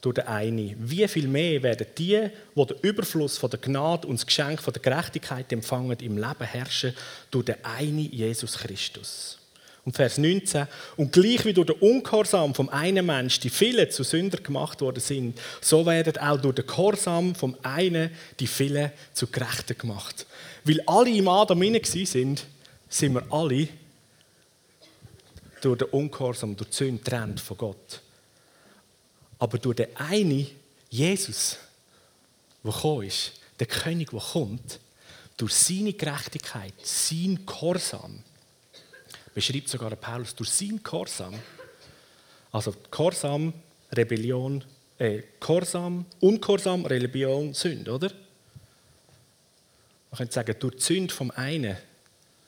durch 0.00 0.14
den 0.14 0.26
einen. 0.26 0.74
Wie 0.78 1.06
viel 1.08 1.28
mehr 1.28 1.62
werden 1.62 1.86
die, 1.98 2.28
die 2.54 2.66
den 2.66 2.76
Überfluss 2.80 3.38
von 3.38 3.50
der 3.50 3.60
Gnade 3.60 4.06
und 4.06 4.18
das 4.18 4.26
Geschenk 4.26 4.60
von 4.62 4.72
der 4.72 4.82
Gerechtigkeit 4.82 5.52
empfangen, 5.52 5.98
im 6.00 6.16
Leben 6.16 6.44
herrschen, 6.44 6.94
durch 7.30 7.44
den 7.44 7.64
einen 7.64 8.10
Jesus 8.10 8.58
Christus. 8.58 9.38
Und 9.86 9.94
Vers 9.94 10.18
19. 10.18 10.66
Und 10.96 11.12
gleich 11.12 11.44
wie 11.44 11.52
durch 11.52 11.68
den 11.68 11.76
Ungehorsam 11.76 12.54
vom 12.54 12.68
einen 12.68 13.06
Mensch 13.06 13.38
die 13.38 13.50
vielen 13.50 13.88
zu 13.88 14.02
Sünder 14.02 14.38
gemacht 14.38 14.80
worden 14.80 15.00
sind, 15.00 15.38
so 15.60 15.86
werden 15.86 16.18
auch 16.18 16.40
durch 16.40 16.56
den 16.56 16.66
Gehorsam 16.66 17.36
vom 17.36 17.56
einen 17.62 18.10
die 18.40 18.48
vielen 18.48 18.90
zu 19.14 19.28
Gerechten 19.28 19.78
gemacht. 19.78 20.26
Weil 20.64 20.82
alle 20.86 21.10
im 21.10 21.28
Adam 21.28 21.62
hinein 21.62 21.84
sind, 21.84 22.44
sind 22.88 23.14
wir 23.14 23.32
alle 23.32 23.68
durch 25.60 25.78
den 25.78 25.88
Ungehorsam, 25.88 26.56
durch 26.56 26.70
die 26.70 26.76
Sünde 26.76 27.02
getrennt 27.02 27.40
von 27.40 27.56
Gott. 27.56 28.02
Aber 29.38 29.58
durch 29.58 29.76
den 29.76 29.96
einen 29.96 30.48
Jesus, 30.90 31.58
der 32.64 32.72
gekommen 32.72 33.02
ist, 33.06 33.32
der 33.60 33.68
König, 33.68 34.10
der 34.10 34.20
kommt, 34.20 34.80
durch 35.36 35.54
seine 35.54 35.92
Gerechtigkeit, 35.92 36.74
sein 36.82 37.40
Gehorsam, 37.46 38.22
beschreibt 39.36 39.68
sogar 39.68 39.94
Paulus, 39.96 40.34
durch 40.34 40.48
sein 40.48 40.80
Gehorsam, 40.82 41.34
also 42.52 42.74
Gehorsam, 42.90 43.52
Rebellion, 43.92 44.64
äh, 44.98 45.24
Gehorsam, 45.38 46.06
Ungehorsam, 46.20 46.86
Rebellion, 46.86 47.52
Sünde, 47.52 47.92
oder? 47.92 48.10
Man 50.10 50.16
könnte 50.16 50.32
sagen, 50.32 50.56
durch 50.58 50.76
die 50.76 50.82
Sünde 50.82 51.12
vom 51.12 51.30
einen 51.32 51.76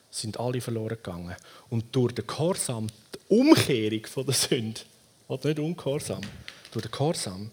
sind 0.09 0.39
alle 0.39 0.61
verloren 0.61 0.97
gegangen. 0.97 1.35
Und 1.69 1.95
durch 1.95 2.13
den 2.13 2.25
Gehorsam, 2.25 2.87
die 2.87 3.35
Umkehrung 3.35 4.07
von 4.07 4.25
der 4.25 4.33
Sünde, 4.33 4.81
oder 5.27 5.49
nicht 5.49 5.59
Ungehorsam, 5.59 6.21
durch 6.71 6.87
den 6.87 6.91
Gehorsam 6.91 7.51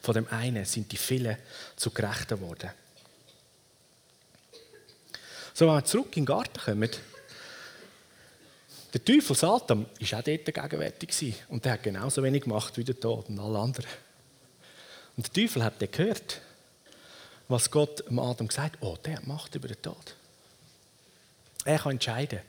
von 0.00 0.14
dem 0.14 0.28
einen 0.28 0.64
sind 0.64 0.92
die 0.92 0.96
vielen 0.96 1.36
zu 1.74 1.90
Gerechten 1.90 2.40
worden. 2.40 2.70
So, 5.54 5.66
wenn 5.66 5.74
wir 5.74 5.84
zurück 5.84 6.16
in 6.16 6.22
den 6.22 6.26
Garten 6.26 6.60
kommen, 6.60 6.90
der 8.92 9.04
Teufel 9.04 9.34
Satan 9.34 9.86
war 9.86 10.18
auch 10.18 10.22
dort 10.22 10.44
gegenwärtig 10.44 11.34
und 11.48 11.64
der 11.64 11.72
hat 11.72 11.82
genauso 11.82 12.22
wenig 12.22 12.42
gemacht 12.42 12.76
wie 12.76 12.84
der 12.84 12.98
Tod 12.98 13.28
und 13.28 13.38
alle 13.38 13.58
anderen. 13.58 13.88
Und 15.16 15.26
der 15.26 15.42
Teufel 15.42 15.64
hat 15.64 15.80
den 15.80 15.90
gehört. 15.90 16.40
was 17.48 17.70
Gott 17.70 18.06
dem 18.08 18.18
Adam 18.18 18.48
gesagt 18.48 18.76
hat. 18.76 18.82
Oh, 18.82 18.96
der 19.04 19.16
hat 19.16 19.26
Macht 19.26 19.54
über 19.54 19.68
den 19.68 19.80
Tod. 19.80 20.16
Er 21.64 21.78
kann 21.78 21.92
entscheiden. 21.92 22.40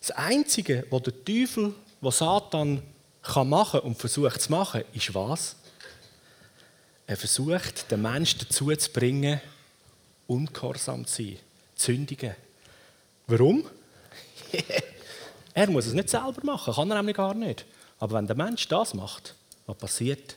Das 0.00 0.10
Einzige, 0.12 0.86
was 0.90 1.02
der 1.02 1.24
Teufel, 1.24 1.74
was 2.00 2.18
Satan 2.18 2.82
kann 3.22 3.48
machen 3.48 3.80
und 3.80 3.96
versucht 3.96 4.40
zu 4.40 4.50
machen, 4.50 4.82
ist 4.92 5.14
was? 5.14 5.56
Er 7.06 7.16
versucht, 7.16 7.90
den 7.90 8.02
Menschen 8.02 8.40
dazu 8.40 8.74
zu 8.74 8.90
bringen, 8.90 9.40
ungehorsam 10.26 11.06
zu 11.06 11.22
sein, 11.22 11.38
zu 11.74 11.86
sündigen. 11.92 12.34
Warum? 13.26 13.64
er 15.54 15.70
muss 15.70 15.86
es 15.86 15.92
nicht 15.92 16.08
selber 16.08 16.44
machen, 16.44 16.74
kann 16.74 16.90
er 16.90 16.96
nämlich 16.96 17.16
gar 17.16 17.34
nicht. 17.34 17.64
Aber 17.98 18.16
wenn 18.16 18.26
der 18.26 18.36
Mensch 18.36 18.66
das 18.68 18.94
macht, 18.94 19.34
was 19.66 19.76
passiert? 19.76 20.36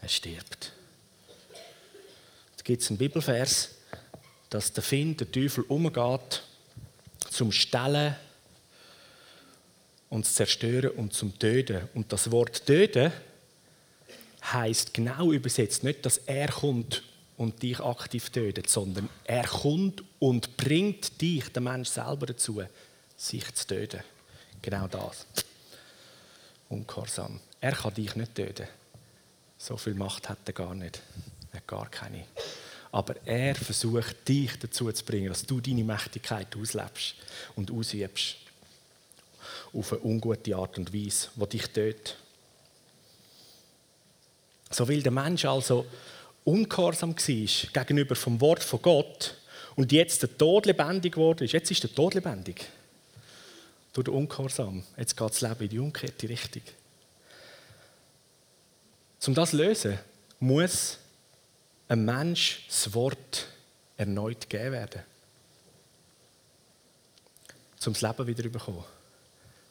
Er 0.00 0.08
stirbt. 0.08 0.72
Da 2.56 2.62
gibt 2.64 2.82
es 2.82 2.90
einen 2.90 2.98
Bibelvers, 2.98 3.70
dass 4.50 4.72
der 4.72 4.82
Find, 4.82 5.20
der 5.20 5.30
Teufel, 5.30 5.64
umgeht 5.68 6.42
zum 7.30 7.52
Stellen 7.52 8.14
und 10.10 10.26
zu 10.26 10.34
zerstören 10.34 10.90
und 10.90 11.12
zum 11.12 11.38
Töten. 11.38 11.88
Und 11.94 12.12
das 12.12 12.30
Wort 12.30 12.64
Töten 12.66 13.12
heißt 14.52 14.94
genau 14.94 15.32
übersetzt 15.32 15.84
nicht, 15.84 16.04
dass 16.06 16.18
er 16.18 16.48
kommt 16.48 17.02
und 17.36 17.62
dich 17.62 17.80
aktiv 17.80 18.30
tötet, 18.30 18.68
sondern 18.68 19.08
er 19.24 19.46
kommt 19.46 20.02
und 20.18 20.56
bringt 20.56 21.20
dich, 21.20 21.48
den 21.52 21.64
Mensch 21.64 21.88
selber 21.88 22.26
dazu, 22.26 22.62
sich 23.18 23.52
zu 23.54 23.66
töten. 23.66 24.00
Genau 24.62 24.86
das. 24.86 25.26
Ungehorsam. 26.70 27.40
Er 27.60 27.72
kann 27.72 27.92
dich 27.94 28.14
nicht 28.16 28.34
töten. 28.34 28.68
So 29.58 29.76
viel 29.76 29.94
Macht 29.94 30.28
hat 30.28 30.38
er 30.46 30.52
gar 30.52 30.74
nicht. 30.74 31.02
Er 31.52 31.58
hat 31.58 31.66
gar 31.66 31.90
keine. 31.90 32.24
Aber 32.92 33.16
er 33.26 33.54
versucht, 33.54 34.26
dich 34.26 34.58
dazu 34.58 34.90
zu 34.92 35.04
bringen, 35.04 35.28
dass 35.28 35.44
du 35.44 35.60
deine 35.60 35.84
Mächtigkeit 35.84 36.56
auslebst 36.56 37.16
und 37.56 37.70
ausübst. 37.70 38.36
Auf 39.72 39.92
eine 39.92 40.02
ungute 40.02 40.56
Art 40.56 40.78
und 40.78 40.94
Weise, 40.94 41.28
die 41.34 41.48
dich 41.48 41.66
tötet. 41.66 42.16
So 44.70 44.86
will 44.86 45.02
der 45.02 45.12
Mensch 45.12 45.44
also 45.44 45.86
ungehorsam 46.44 47.14
war 47.16 47.84
gegenüber 47.84 48.14
vom 48.14 48.40
Wort 48.40 48.62
von 48.62 48.80
Gott 48.80 49.34
und 49.76 49.92
jetzt 49.92 50.22
der 50.22 50.36
Tod 50.36 50.66
lebendig 50.66 51.14
geworden 51.14 51.44
ist. 51.44 51.52
Jetzt 51.52 51.70
ist 51.70 51.82
der 51.82 51.94
Tod 51.94 52.14
lebendig. 52.14 52.66
Durch 53.98 54.04
den 54.04 54.14
Ungehorsam. 54.14 54.84
Jetzt 54.96 55.16
geht 55.16 55.28
das 55.28 55.40
Leben 55.40 55.60
in 55.60 55.68
die 55.70 55.78
umgekehrte 55.80 56.28
Richtung. 56.28 56.62
Um 59.26 59.34
das 59.34 59.50
zu 59.50 59.56
lösen, 59.56 59.98
muss 60.38 60.98
ein 61.88 62.04
Mensch 62.04 62.64
das 62.68 62.94
Wort 62.94 63.48
erneut 63.96 64.48
gegeben 64.48 64.70
werden. 64.70 65.02
Um 67.84 67.92
das 67.92 68.02
Leben 68.02 68.26
wieder 68.28 68.44
zu 68.44 68.50
bekommen. 68.50 68.84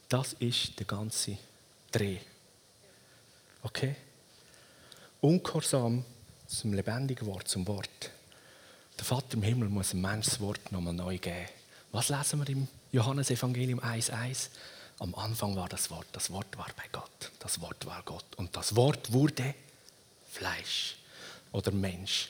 Das 0.10 0.34
ist 0.34 0.78
der 0.78 0.86
ganze 0.86 1.38
Dreh. 1.90 2.18
Okay? 3.64 3.96
Ungehorsam 5.22 6.04
zum 6.48 6.74
lebendigen 6.74 7.26
Wort, 7.28 7.48
zum 7.48 7.66
Wort. 7.66 8.12
Der 8.98 9.06
Vater 9.06 9.36
im 9.36 9.44
Himmel 9.44 9.70
muss 9.70 9.92
dem 9.92 10.02
Menschen 10.02 10.32
das 10.32 10.42
Wort 10.42 10.70
nochmal 10.74 10.94
neu 10.94 11.18
geben. 11.18 11.48
Was 11.94 12.10
lesen 12.10 12.40
wir 12.40 12.50
im 12.50 12.68
Johannesevangelium 12.92 13.80
1,1? 13.80 14.50
Am 15.00 15.14
Anfang 15.16 15.56
war 15.56 15.70
das 15.70 15.92
Wort, 15.92 16.08
das 16.14 16.32
Wort 16.32 16.58
war 16.58 16.68
bei 16.76 16.86
Gott, 16.92 17.32
das 17.40 17.62
Wort 17.62 17.86
war 17.86 18.02
Gott. 18.04 18.26
Und 18.38 18.56
das 18.56 18.76
Wort 18.76 19.12
wurde 19.12 19.54
Fleisch 20.32 20.98
oder 21.52 21.72
Mensch. 21.72 22.30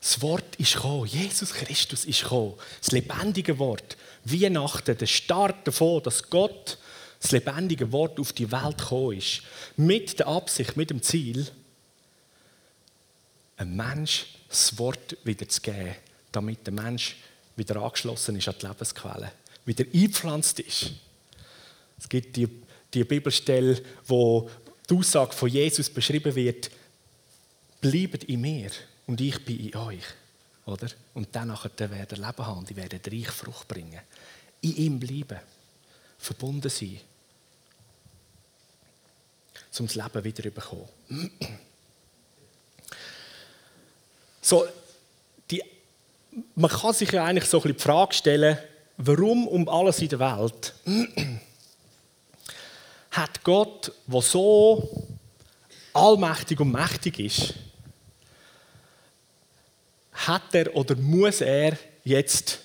Das 0.00 0.20
Wort 0.20 0.56
ist 0.56 0.74
gekommen, 0.74 1.06
Jesus 1.06 1.52
Christus 1.52 2.04
ist 2.04 2.22
gekommen, 2.22 2.54
das 2.80 2.90
lebendige 2.90 3.58
Wort. 3.58 3.96
Weihnachten, 4.24 4.98
der 4.98 5.06
Start 5.06 5.66
davon, 5.66 6.02
dass 6.02 6.28
Gott 6.28 6.76
das 7.20 7.30
lebendige 7.30 7.92
Wort 7.92 8.18
auf 8.18 8.32
die 8.32 8.50
Welt 8.50 8.78
gekommen 8.78 9.16
ist, 9.16 9.42
mit 9.76 10.18
der 10.18 10.26
Absicht, 10.26 10.76
mit 10.76 10.90
dem 10.90 11.02
Ziel, 11.02 11.46
einem 13.56 13.76
Mensch 13.76 14.26
das 14.48 14.76
Wort 14.78 15.16
wieder 15.24 15.48
zu 15.48 15.60
geben, 15.60 15.94
damit 16.32 16.66
der 16.66 16.74
Mensch 16.74 17.16
wieder 17.54 17.76
angeschlossen 17.76 18.36
ist 18.36 18.48
an 18.48 18.56
die 18.60 18.66
Lebensquelle, 18.66 19.32
wieder 19.64 19.84
eingepflanzt 19.84 20.60
ist. 20.60 20.92
Es 21.98 22.08
gibt 22.08 22.36
die, 22.36 22.48
die 22.92 23.04
Bibelstelle, 23.04 23.82
wo 24.06 24.50
die 24.88 24.94
Aussage 24.94 25.32
von 25.32 25.48
Jesus 25.48 25.88
beschrieben 25.88 26.34
wird, 26.34 26.70
bleibt 27.80 28.24
in 28.24 28.40
mir 28.40 28.70
und 29.06 29.20
ich 29.20 29.44
bin 29.44 29.58
in 29.58 29.76
euch. 29.76 30.04
Oder? 30.66 30.88
Und 31.14 31.28
dann 31.32 31.48
werden 31.50 32.18
Leben 32.18 32.46
haben, 32.46 32.66
die 32.66 32.76
werden 32.76 33.00
reich 33.04 33.30
Frucht 33.30 33.66
bringen. 33.68 34.00
In 34.60 34.76
ihm 34.76 35.00
bleiben, 35.00 35.40
verbunden 36.18 36.70
sein, 36.70 37.00
um 39.78 39.86
das 39.86 39.96
Leben 39.96 40.24
wieder 40.24 40.42
zu 40.42 40.50
bekommen. 40.50 40.88
So, 44.40 44.66
die, 45.50 45.62
man 46.54 46.70
kann 46.70 46.92
sich 46.94 47.10
ja 47.10 47.24
eigentlich 47.24 47.48
so 47.48 47.58
ein 47.58 47.62
bisschen 47.62 47.76
die 47.78 47.82
Frage 47.82 48.14
stellen, 48.14 48.58
warum 48.96 49.48
um 49.48 49.68
alles 49.68 50.00
in 50.00 50.08
der 50.08 50.18
Welt 50.18 50.74
hat 53.10 53.44
Gott, 53.44 53.92
der 54.06 54.22
so 54.22 55.06
allmächtig 55.92 56.58
und 56.60 56.72
mächtig 56.72 57.18
ist, 57.18 57.54
hat 60.12 60.54
er 60.54 60.74
oder 60.74 60.96
muss 60.96 61.40
er 61.40 61.76
jetzt 62.04 62.60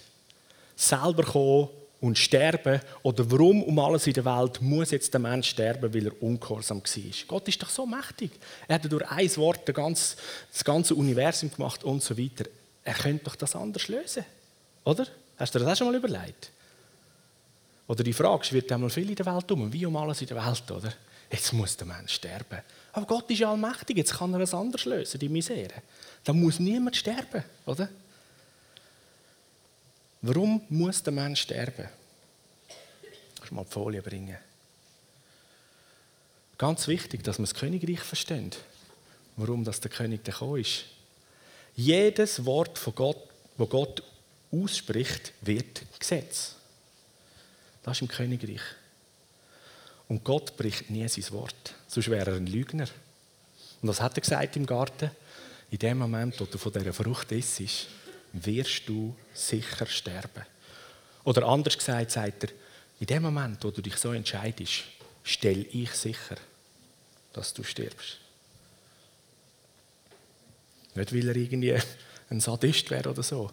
selber 0.75 1.23
kommen 1.23 1.69
und 1.99 2.17
sterben? 2.17 2.79
Oder 3.03 3.29
warum 3.29 3.63
um 3.63 3.79
alles 3.79 4.07
in 4.07 4.13
der 4.13 4.25
Welt 4.25 4.61
muss 4.61 4.91
jetzt 4.91 5.13
der 5.13 5.19
Mensch 5.19 5.49
sterben, 5.49 5.93
weil 5.93 6.07
er 6.07 6.23
ungehorsam 6.23 6.81
war? 6.81 7.13
Gott 7.27 7.47
ist 7.47 7.61
doch 7.61 7.69
so 7.69 7.85
mächtig. 7.85 8.31
Er 8.67 8.75
hat 8.75 8.91
durch 8.91 9.09
ein 9.09 9.35
Wort 9.37 9.67
das 9.67 9.75
ganze, 9.75 10.17
das 10.51 10.63
ganze 10.63 10.95
Universum 10.95 11.51
gemacht 11.51 11.83
und 11.83 12.03
so 12.03 12.17
weiter. 12.17 12.45
Er 12.83 12.93
könnte 12.93 13.25
doch 13.25 13.35
das 13.35 13.55
anders 13.55 13.87
lösen, 13.87 14.23
oder? 14.85 15.07
Hast 15.37 15.53
du 15.53 15.59
dir 15.59 15.65
das 15.65 15.73
auch 15.73 15.77
schon 15.77 15.87
mal 15.87 15.95
überlegt? 15.95 16.51
Oder 17.87 18.03
die 18.03 18.13
Frage 18.13 18.43
schwirrt 18.43 18.71
einmal 18.71 18.89
viel 18.89 19.09
in 19.09 19.15
der 19.15 19.25
Welt 19.25 19.51
um, 19.51 19.71
wie 19.71 19.85
um 19.85 19.95
alles 19.95 20.21
in 20.21 20.27
der 20.27 20.45
Welt, 20.45 20.71
oder? 20.71 20.93
Jetzt 21.31 21.53
muss 21.53 21.75
der 21.77 21.87
Mensch 21.87 22.13
sterben. 22.13 22.61
Aber 22.93 23.05
Gott 23.05 23.29
ist 23.29 23.39
ja 23.39 23.51
allmächtig, 23.51 23.97
jetzt 23.97 24.13
kann 24.17 24.33
er 24.33 24.39
es 24.41 24.53
anders 24.53 24.85
lösen, 24.85 25.19
die 25.19 25.29
Misere. 25.29 25.81
Da 26.23 26.33
muss 26.33 26.59
niemand 26.59 26.95
sterben, 26.95 27.43
oder? 27.65 27.89
Warum 30.21 30.61
muss 30.69 31.03
der 31.03 31.13
Mensch 31.13 31.41
sterben? 31.41 31.87
Kannst 33.37 33.51
du 33.51 33.55
mal 33.55 33.65
die 33.65 33.71
Folie 33.71 34.01
bringen? 34.01 34.37
Ganz 36.57 36.87
wichtig, 36.87 37.23
dass 37.23 37.37
wir 37.37 37.43
das 37.43 37.53
Königreich 37.53 37.99
verstehen. 37.99 38.51
Warum 39.35 39.63
das 39.63 39.79
der 39.79 39.91
König 39.91 40.23
gekommen 40.23 40.61
ist. 40.61 40.85
Jedes 41.75 42.43
Wort 42.45 42.79
von 42.79 42.95
Gott, 42.95 43.29
wo 43.57 43.67
Gott 43.67 44.01
ausspricht, 44.51 45.33
wird 45.41 45.83
Gesetz. 45.99 46.55
Das 47.83 47.97
ist 47.97 48.01
im 48.01 48.07
Königreich. 48.07 48.61
Und 50.07 50.23
Gott 50.23 50.55
bricht 50.55 50.89
nie 50.89 51.07
sein 51.07 51.31
Wort, 51.31 51.75
sonst 51.87 52.09
wäre 52.09 52.31
er 52.31 52.37
ein 52.37 52.47
Lügner. 52.47 52.87
Und 53.81 53.89
was 53.89 54.01
hat 54.01 54.17
er 54.17 54.21
gesagt 54.21 54.55
im 54.55 54.65
Garten? 54.65 55.11
In 55.69 55.79
dem 55.79 55.97
Moment, 55.97 56.39
wo 56.39 56.45
du 56.45 56.57
von 56.57 56.71
dieser 56.71 56.93
Frucht 56.93 57.31
isst, 57.33 57.87
wirst 58.31 58.87
du 58.87 59.15
sicher 59.33 59.85
sterben. 59.85 60.45
Oder 61.23 61.45
anders 61.45 61.77
gesagt, 61.77 62.11
sagt 62.11 62.45
er, 62.45 62.49
in 62.99 63.07
dem 63.07 63.23
Moment, 63.23 63.63
wo 63.63 63.71
du 63.71 63.81
dich 63.81 63.97
so 63.97 64.13
entscheidest, 64.13 64.83
stelle 65.23 65.63
ich 65.63 65.91
sicher, 65.91 66.37
dass 67.33 67.53
du 67.53 67.63
stirbst. 67.63 68.17
Nicht, 70.95 71.13
weil 71.13 71.27
er 71.27 71.35
irgendwie 71.35 71.77
ein 72.29 72.39
Sadist 72.39 72.89
wäre 72.89 73.09
oder 73.09 73.23
so. 73.23 73.51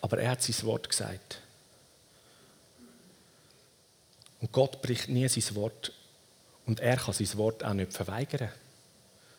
Aber 0.00 0.18
er 0.18 0.30
hat 0.30 0.42
sein 0.42 0.66
Wort 0.66 0.88
gesagt. 0.88 1.40
Und 4.40 4.52
Gott 4.52 4.80
bricht 4.82 5.08
nie 5.08 5.28
sein 5.28 5.54
Wort. 5.56 5.92
Und 6.66 6.80
er 6.80 6.96
kann 6.96 7.14
sein 7.14 7.36
Wort 7.38 7.64
auch 7.64 7.74
nicht 7.74 7.92
verweigern. 7.92 8.50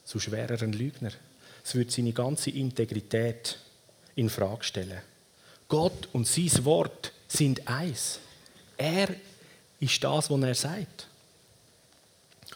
Sonst 0.03 0.31
wäre 0.31 0.53
er 0.53 0.61
ein 0.61 0.73
Lügner. 0.73 1.11
Es 1.63 1.75
würde 1.75 1.91
seine 1.91 2.13
ganze 2.13 2.49
Integrität 2.49 3.59
in 4.15 4.29
Frage 4.29 4.63
stellen. 4.63 5.01
Gott 5.67 6.09
und 6.13 6.27
sein 6.27 6.65
Wort 6.65 7.13
sind 7.27 7.67
eins. 7.67 8.19
Er 8.75 9.09
ist 9.79 10.03
das, 10.03 10.29
was 10.29 10.41
er 10.41 10.55
sagt. 10.55 11.07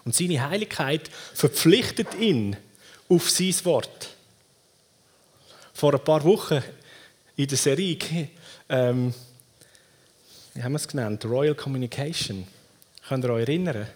Und 0.04 0.16
seine 0.16 0.50
Heiligkeit 0.50 1.08
verpflichtet 1.34 2.16
ihn 2.16 2.58
auf 3.08 3.30
sein 3.30 3.54
Wort. 3.64 4.10
Vor 5.74 5.94
ein 5.94 6.04
paar 6.04 6.24
Wochen 6.24 6.62
in 7.36 7.48
der 7.48 7.58
Serie, 7.58 7.98
ähm, 8.70 9.14
wie 10.54 10.62
haben 10.62 10.74
wir 10.74 10.78
es 10.78 10.88
genannt? 10.88 11.26
Royal 11.26 11.56
Communication. 11.56 12.48
Könnt 13.08 13.26
ihr 13.26 13.32
euch 13.32 13.48
erinnern? 13.48 13.88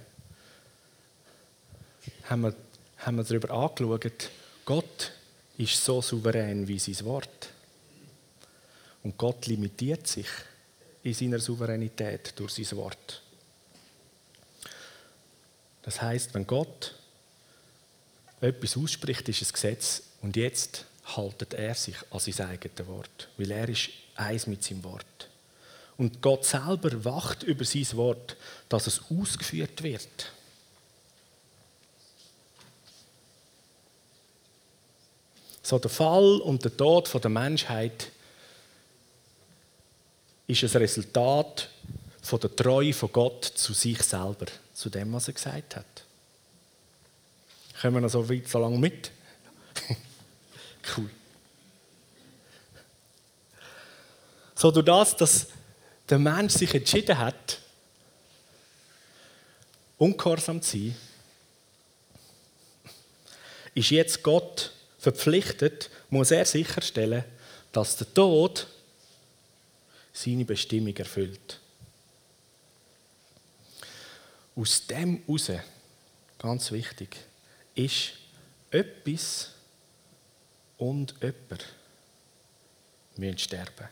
Haben 2.23 2.41
wir, 2.41 2.55
haben 2.97 3.17
wir 3.17 3.23
darüber 3.23 3.51
angeschaut, 3.51 4.29
Gott 4.65 5.11
ist 5.57 5.83
so 5.83 6.01
souverän 6.01 6.67
wie 6.67 6.79
sein 6.79 7.05
Wort. 7.05 7.49
Und 9.03 9.17
Gott 9.17 9.45
limitiert 9.45 10.07
sich 10.07 10.27
in 11.03 11.13
seiner 11.13 11.39
Souveränität 11.39 12.33
durch 12.35 12.53
sein 12.53 12.77
Wort. 12.77 13.21
Das 15.83 16.01
heißt, 16.01 16.33
wenn 16.33 16.45
Gott 16.45 16.95
etwas 18.41 18.75
ausspricht, 18.75 19.29
ist 19.29 19.41
es 19.41 19.53
Gesetz 19.53 20.03
und 20.21 20.35
jetzt 20.35 20.86
haltet 21.15 21.53
er 21.53 21.75
sich 21.75 21.95
an 22.11 22.19
sein 22.19 22.47
eigenes 22.47 22.87
Wort, 22.87 23.29
weil 23.37 23.51
er 23.51 23.69
ist 23.69 23.89
eins 24.15 24.47
mit 24.47 24.63
seinem 24.63 24.83
Wort. 24.83 25.29
Und 25.97 26.21
Gott 26.21 26.45
selber 26.45 27.03
wacht 27.05 27.43
über 27.43 27.65
sein 27.65 27.87
Wort, 27.93 28.35
dass 28.69 28.87
es 28.87 29.01
ausgeführt 29.09 29.81
wird. 29.81 30.31
So 35.63 35.79
der 35.79 35.89
Fall 35.89 36.39
und 36.41 36.63
der 36.63 36.77
Tod 36.77 37.11
der 37.21 37.29
Menschheit 37.29 38.11
ist 40.47 40.63
ein 40.63 40.81
Resultat 40.81 41.69
von 42.21 42.39
der 42.39 42.55
Treue 42.55 42.93
von 42.93 43.11
Gott 43.11 43.43
zu 43.43 43.73
sich 43.73 44.01
selber, 44.03 44.45
zu 44.73 44.89
dem, 44.89 45.11
was 45.13 45.27
er 45.27 45.33
gesagt 45.33 45.75
hat. 45.75 45.85
Kommen 47.81 47.95
wir 47.95 48.01
noch 48.01 48.09
so 48.09 48.29
weit, 48.29 48.47
so 48.47 48.59
lange 48.59 48.77
mit? 48.77 49.11
Cool. 50.95 51.09
So 54.55 54.71
durch 54.71 54.85
das, 54.85 55.15
dass 55.15 55.47
der 56.09 56.19
Mensch 56.19 56.53
sich 56.53 56.73
entschieden 56.73 57.17
hat, 57.17 57.59
ungehorsam 59.97 60.61
zu 60.61 60.77
sein, 60.77 60.95
ist 63.73 63.91
jetzt 63.91 64.23
Gott 64.23 64.71
verpflichtet, 64.97 65.89
muss 66.09 66.31
er 66.31 66.45
sicherstellen, 66.45 67.23
dass 67.71 67.97
der 67.97 68.11
Tod 68.13 68.65
seine 70.11 70.45
Bestimmung 70.45 70.95
erfüllt. 70.97 71.59
Aus 74.55 74.87
dem 74.87 75.21
heraus, 75.27 75.51
ganz 76.39 76.71
wichtig, 76.71 77.15
ist 77.75 78.13
etwas 78.71 79.51
und 80.77 81.15
jemand 81.21 81.65
müssen 83.17 83.37
sterben 83.37 83.87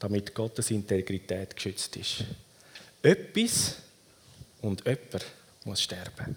damit 0.00 0.34
Gottes 0.34 0.70
Integrität 0.70 1.54
geschützt 1.54 1.94
ist. 1.96 2.24
Etwas 3.02 3.76
und 4.62 4.84
jemand 4.84 5.24
muss 5.64 5.82
sterben. 5.82 6.36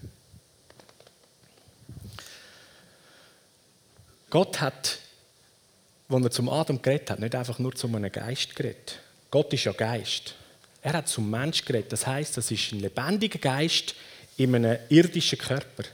Gott 4.30 4.60
hat, 4.60 4.98
als 6.08 6.24
er 6.24 6.30
zum 6.30 6.48
Adam 6.48 6.80
geredet 6.80 7.10
hat, 7.10 7.20
nicht 7.20 7.34
einfach 7.34 7.58
nur 7.58 7.74
zu 7.74 7.86
einem 7.88 8.12
Geist 8.12 8.54
geredet. 8.54 8.98
Gott 9.30 9.52
ist 9.52 9.64
ja 9.64 9.72
Geist. 9.72 10.34
Er 10.82 10.92
hat 10.92 11.08
zum 11.08 11.30
Mensch 11.30 11.64
geredet. 11.64 11.92
Das 11.92 12.06
heißt, 12.06 12.36
das 12.36 12.50
ist 12.50 12.72
ein 12.72 12.80
lebendiger 12.80 13.38
Geist 13.38 13.94
in 14.36 14.54
einem 14.54 14.78
irdischen 14.90 15.38
Körper. 15.38 15.84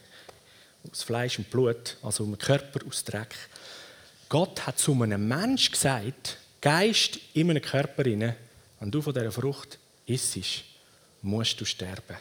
Aus 0.90 1.03
Fleisch 1.03 1.38
und 1.38 1.51
Blut, 1.51 1.97
also 2.03 2.25
einem 2.25 2.38
Körper 2.38 2.81
aus 2.87 3.05
Dreck. 3.05 3.35
Gott 4.29 4.66
hat 4.66 4.79
zu 4.79 4.93
einem 4.93 5.27
Mensch 5.27 5.71
gesagt, 5.71 6.38
Geist 6.61 7.19
in 7.35 7.51
einem 7.51 7.62
Körper 7.62 8.05
inne, 8.07 8.37
wenn 8.79 8.90
du 8.90 9.03
von 9.03 9.12
dieser 9.14 9.33
Frucht 9.33 9.79
isst, 10.07 10.38
musst 11.23 11.61
du 11.61 11.64
sterben. 11.64 12.16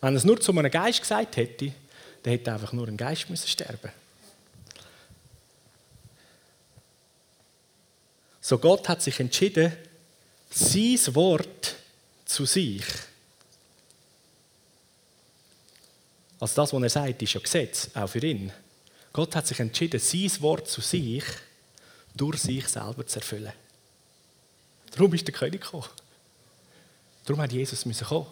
Wenn 0.00 0.14
er 0.14 0.16
es 0.16 0.24
nur 0.24 0.40
zu 0.40 0.52
einem 0.52 0.70
Geist 0.70 1.00
gesagt 1.00 1.36
hätte, 1.36 1.72
dann 2.22 2.32
hätte 2.32 2.52
einfach 2.52 2.72
nur 2.72 2.88
ein 2.88 2.96
Geist 2.96 3.28
müssen 3.28 3.48
sterben. 3.48 3.90
So 8.40 8.58
Gott 8.58 8.88
hat 8.88 9.02
sich 9.02 9.20
entschieden, 9.20 9.72
sein 10.50 11.14
Wort 11.14 11.76
zu 12.24 12.46
sich. 12.46 12.84
Also 16.40 16.54
das, 16.56 16.72
was 16.72 16.82
er 16.82 16.88
sagt, 16.88 17.22
ist 17.22 17.34
ja 17.34 17.40
Gesetz, 17.40 17.90
auch 17.94 18.08
für 18.08 18.26
ihn. 18.26 18.50
Gott 19.12 19.36
hat 19.36 19.46
sich 19.46 19.60
entschieden, 19.60 20.00
sein 20.00 20.30
Wort 20.40 20.68
zu 20.68 20.80
sich 20.80 21.24
durch 22.14 22.40
sich 22.40 22.66
selber 22.66 23.06
zu 23.06 23.18
erfüllen. 23.18 23.52
Darum 24.92 25.12
ist 25.14 25.26
der 25.26 25.34
König 25.34 25.60
gekommen. 25.60 25.86
Darum 27.24 27.42
hat 27.42 27.52
Jesus 27.52 27.84
müssen 27.84 28.06
kommen. 28.06 28.26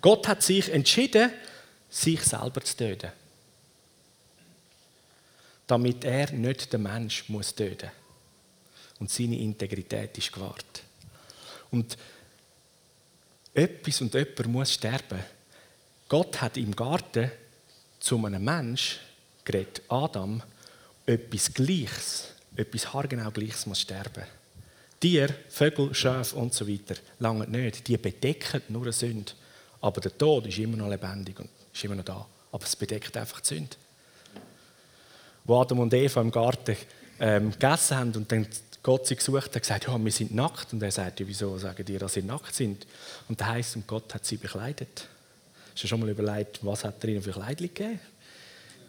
Gott 0.00 0.26
hat 0.26 0.42
sich 0.42 0.68
entschieden, 0.70 1.30
sich 1.88 2.22
selber 2.22 2.62
zu 2.62 2.76
töten. 2.76 3.12
Damit 5.66 6.04
er 6.04 6.32
nicht 6.32 6.72
den 6.72 6.82
Mensch 6.82 7.28
muss 7.28 7.54
töten 7.54 7.90
Und 8.98 9.10
seine 9.10 9.38
Integrität 9.38 10.18
ist 10.18 10.32
gewahrt. 10.32 10.82
Und 11.70 11.96
etwas 13.54 14.00
und 14.00 14.12
jemand 14.12 14.46
muss 14.46 14.72
sterben. 14.72 15.20
Gott 16.12 16.42
hat 16.42 16.58
im 16.58 16.76
Garten 16.76 17.30
zu 17.98 18.22
einem 18.22 18.44
Mensch 18.44 19.00
geredet, 19.46 19.80
Adam, 19.88 20.42
etwas 21.06 21.54
Gleiches, 21.54 22.34
etwas 22.54 22.92
haargenau 22.92 23.30
Gleiches 23.30 23.64
muss 23.64 23.80
sterben. 23.80 24.24
Tier, 25.00 25.34
Vögel, 25.48 25.94
Schafe 25.94 26.36
und 26.36 26.52
so 26.52 26.68
weiter 26.68 26.96
lange 27.18 27.46
nicht. 27.46 27.88
Die 27.88 27.96
bedecken 27.96 28.60
nur 28.68 28.82
eine 28.82 28.92
Sünde. 28.92 29.32
Aber 29.80 30.02
der 30.02 30.18
Tod 30.18 30.46
ist 30.48 30.58
immer 30.58 30.76
noch 30.76 30.90
lebendig 30.90 31.40
und 31.40 31.48
ist 31.72 31.82
immer 31.82 31.94
noch 31.94 32.04
da. 32.04 32.26
Aber 32.52 32.62
es 32.62 32.76
bedeckt 32.76 33.16
einfach 33.16 33.40
die 33.40 33.54
Sünde. 33.54 33.76
Wo 35.44 35.62
Adam 35.62 35.78
und 35.78 35.94
Eva 35.94 36.20
im 36.20 36.30
Garten 36.30 36.76
ähm, 37.20 37.52
gegessen 37.52 37.96
haben 37.96 38.12
und 38.16 38.30
dann 38.30 38.46
Gott 38.82 39.06
sie 39.06 39.16
gesucht 39.16 39.54
hat, 39.54 39.62
gesagt, 39.62 39.86
ja, 39.86 39.98
wir 39.98 40.12
sind 40.12 40.34
nackt. 40.34 40.74
Und 40.74 40.82
er 40.82 40.90
sagt, 40.90 41.20
ja, 41.20 41.26
wieso 41.26 41.56
sagen 41.56 41.86
die, 41.86 41.96
dass 41.96 42.12
sie 42.12 42.22
nackt 42.22 42.54
sind? 42.54 42.86
Und 43.30 43.40
da 43.40 43.46
heißt 43.46 43.76
und 43.76 43.86
Gott 43.86 44.12
hat 44.12 44.26
sie 44.26 44.36
bekleidet. 44.36 45.08
Hast 45.72 45.84
du 45.84 45.88
schon 45.88 46.00
mal 46.00 46.08
überlegt, 46.08 46.64
was 46.64 46.84
hat 46.84 47.02
er 47.02 47.10
ihnen 47.10 47.22
für 47.22 47.32
Kleidung 47.32 47.68
gegeben? 47.68 48.00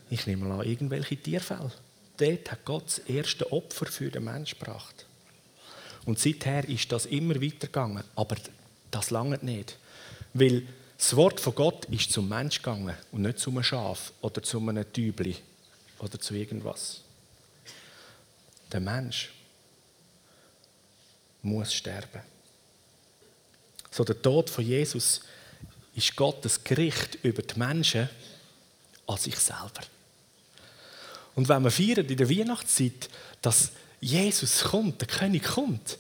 Ich 0.09 0.27
nehme 0.27 0.45
mal 0.45 0.59
an, 0.59 0.67
irgendwelche 0.67 1.17
Tierfälle. 1.17 1.71
Dort 2.17 2.51
hat 2.51 2.65
Gott 2.65 2.85
das 2.85 2.97
erste 2.99 3.51
Opfer 3.51 3.85
für 3.85 4.11
den 4.11 4.25
Menschen 4.25 4.59
gebracht. 4.59 5.05
Und 6.05 6.19
seither 6.19 6.67
ist 6.67 6.91
das 6.91 7.05
immer 7.05 7.41
weitergegangen. 7.41 8.03
Aber 8.15 8.35
das 8.91 9.09
lange 9.09 9.39
nicht. 9.41 9.77
Weil 10.33 10.63
das 10.97 11.15
Wort 11.15 11.39
von 11.39 11.55
Gott 11.55 11.85
ist 11.85 12.11
zum 12.11 12.29
Mensch 12.29 12.57
gegangen 12.57 12.95
und 13.11 13.23
nicht 13.23 13.39
zu 13.39 13.49
einem 13.49 13.63
Schaf 13.63 14.13
oder 14.21 14.43
zu 14.43 14.59
einem 14.59 14.91
Tübli 14.91 15.35
oder 15.99 16.19
zu 16.19 16.35
irgendwas. 16.35 17.01
Der 18.71 18.79
Mensch 18.79 19.31
muss 21.41 21.73
sterben. 21.73 22.21
So 23.91 24.03
der 24.03 24.21
Tod 24.21 24.49
von 24.49 24.65
Jesus 24.65 25.21
ist 25.95 26.15
Gottes 26.15 26.63
Gericht 26.63 27.17
über 27.23 27.41
die 27.41 27.59
Menschen 27.59 28.09
an 29.07 29.17
sich 29.17 29.37
selber. 29.37 29.81
Und 31.35 31.49
wenn 31.49 31.63
wir 31.63 31.71
feiern 31.71 32.05
in 32.05 32.17
der 32.17 32.29
Weihnachtszeit, 32.29 33.09
dass 33.41 33.71
Jesus 33.99 34.63
kommt, 34.63 34.99
der 34.99 35.07
König 35.07 35.43
kommt. 35.43 35.97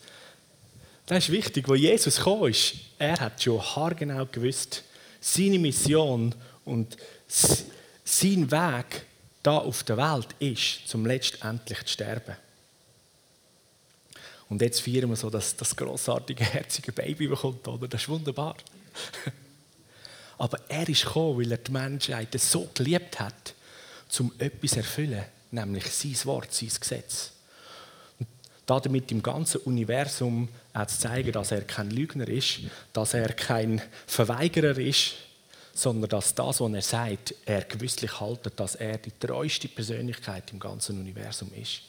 Das 1.05 1.19
ist 1.19 1.31
wichtig, 1.31 1.67
wo 1.67 1.75
Jesus 1.75 2.17
gekommen 2.17 2.51
ist. 2.51 2.75
Er 2.99 3.19
hat 3.19 3.41
schon 3.41 3.61
haargenau 3.61 4.25
gewusst, 4.25 4.83
seine 5.21 5.57
Mission 5.59 6.35
und 6.65 6.97
sein 7.27 8.51
Weg 8.51 9.05
da 9.41 9.57
auf 9.57 9.83
der 9.83 9.97
Welt 9.97 10.27
ist, 10.39 10.87
zum 10.87 11.05
letztendlich 11.05 11.79
zu 11.79 11.93
sterben. 11.93 12.35
Und 14.49 14.61
jetzt 14.61 14.81
feiern 14.81 15.09
wir 15.09 15.15
so, 15.15 15.29
dass 15.29 15.55
das 15.55 15.75
großartige, 15.75 16.43
herzige 16.53 16.91
Baby 16.91 17.27
bekommt, 17.27 17.67
oder? 17.67 17.87
Das 17.87 18.01
ist 18.01 18.09
wunderbar. 18.09 18.55
Aber 20.37 20.59
er 20.69 20.87
ist 20.89 21.05
gekommen, 21.05 21.39
weil 21.39 21.51
er 21.51 21.57
die 21.57 21.71
Menschheit 21.71 22.39
so 22.39 22.69
geliebt 22.73 23.19
hat, 23.19 23.53
um 24.19 24.31
etwas 24.37 24.71
zu 24.71 24.77
erfüllen, 24.77 25.23
nämlich 25.51 25.85
sein 25.85 26.17
Wort, 26.25 26.53
sein 26.53 26.69
Gesetz 26.79 27.33
damit 28.65 29.11
im 29.11 29.21
ganzen 29.21 29.61
Universum 29.61 30.47
auch 30.73 30.87
zu 30.87 30.99
zeigen, 30.99 31.31
dass 31.31 31.51
er 31.51 31.61
kein 31.61 31.91
Lügner 31.91 32.27
ist, 32.27 32.59
dass 32.93 33.13
er 33.13 33.33
kein 33.33 33.81
Verweigerer 34.07 34.77
ist, 34.77 35.13
sondern 35.73 36.09
dass 36.09 36.35
das, 36.35 36.61
was 36.61 36.73
er 36.73 36.81
sagt, 36.81 37.35
er 37.45 37.63
gewisslich 37.63 38.19
haltet, 38.19 38.59
dass 38.59 38.75
er 38.75 38.97
die 38.97 39.11
treueste 39.19 39.67
Persönlichkeit 39.67 40.51
im 40.51 40.59
ganzen 40.59 40.99
Universum 40.99 41.51
ist. 41.53 41.81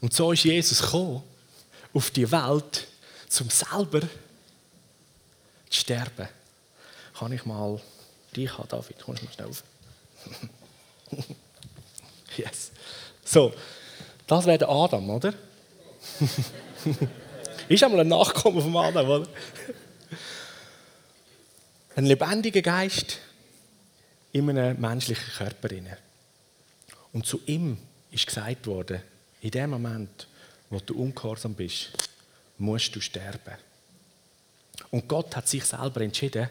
Und 0.00 0.12
so 0.12 0.32
ist 0.32 0.44
Jesus 0.44 0.82
gekommen 0.82 1.22
auf 1.94 2.10
die 2.10 2.30
Welt, 2.30 2.86
um 3.40 3.50
selber 3.50 4.02
zu 5.70 5.80
sterben. 5.80 6.28
Kann 7.18 7.32
ich 7.32 7.44
mal 7.44 7.80
dich 8.34 8.56
haben, 8.56 8.68
David? 8.68 8.98
Kommst 9.00 9.22
du 9.22 9.26
mal 9.26 9.32
schnell 9.32 9.48
auf? 9.48 9.64
Yes. 12.36 12.70
So, 13.24 13.54
das 14.26 14.44
wäre 14.44 14.58
der 14.58 14.68
Adam, 14.68 15.08
oder? 15.08 15.32
ist 17.68 17.82
einmal 17.82 18.00
ein 18.00 18.08
Nachkommen 18.08 18.60
vom 18.60 18.76
Adam, 18.76 19.08
oder? 19.08 19.28
Ein 21.96 22.04
lebendiger 22.04 22.60
Geist 22.60 23.20
in 24.32 24.50
einem 24.50 24.78
menschlichen 24.78 25.32
Körper. 25.32 25.70
Und 27.14 27.24
zu 27.24 27.40
ihm 27.46 27.78
ist 28.10 28.26
gesagt 28.26 28.66
worden, 28.66 29.00
in 29.40 29.50
dem 29.50 29.70
Moment, 29.70 30.28
wo 30.68 30.78
du 30.78 30.94
ungehorsam 30.94 31.54
bist, 31.54 31.92
musst 32.58 32.94
du 32.94 33.00
sterben. 33.00 33.56
Und 34.90 35.08
Gott 35.08 35.34
hat 35.36 35.48
sich 35.48 35.64
selber 35.64 36.00
entschieden, 36.00 36.48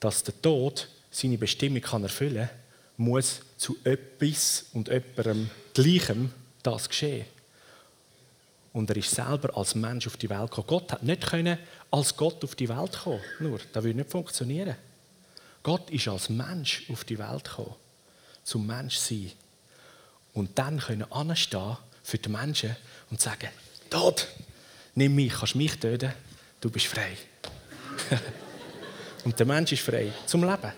dass 0.00 0.22
der 0.22 0.40
Tod 0.40 0.88
seine 1.10 1.38
Bestimmung 1.38 1.80
kann 1.80 2.02
erfüllen 2.02 2.48
kann, 2.48 2.58
muss 2.96 3.40
zu 3.56 3.76
etwas 3.84 4.66
und 4.72 4.88
jemandem 4.88 5.50
Gleichem 5.72 6.32
das 6.62 6.88
geschehen. 6.88 7.26
Und 8.72 8.90
er 8.90 8.96
ist 8.96 9.10
selber 9.10 9.56
als 9.56 9.74
Mensch 9.74 10.06
auf 10.06 10.16
die 10.16 10.28
Welt 10.28 10.50
gekommen. 10.50 10.66
Gott 10.66 10.92
hat 10.92 11.02
nicht 11.02 11.26
können 11.26 11.58
als 11.90 12.16
Gott 12.16 12.42
auf 12.42 12.56
die 12.56 12.68
Welt 12.68 12.92
kommen. 13.04 13.20
Nur, 13.38 13.60
das 13.72 13.84
würde 13.84 13.98
nicht 13.98 14.10
funktionieren. 14.10 14.76
Gott 15.62 15.88
ist 15.90 16.08
als 16.08 16.28
Mensch 16.28 16.82
auf 16.90 17.04
die 17.04 17.18
Welt 17.18 17.44
gekommen, 17.44 17.74
zum 18.42 18.66
Mensch 18.66 18.96
sein. 18.96 19.30
Und 20.34 20.58
dann 20.58 20.78
können 20.80 21.10
anstehen 21.10 21.76
für 22.02 22.18
die 22.18 22.28
Menschen 22.28 22.76
und 23.10 23.20
sagen: 23.20 23.48
Tod, 23.88 24.26
nimm 24.94 25.14
mich, 25.14 25.32
kannst 25.32 25.54
mich 25.54 25.78
töten, 25.78 26.12
du 26.64 26.70
bist 26.70 26.86
frei. 26.86 27.14
und 29.24 29.38
der 29.38 29.44
Mensch 29.44 29.72
ist 29.72 29.82
frei 29.82 30.10
zum 30.26 30.42
Leben. 30.42 30.72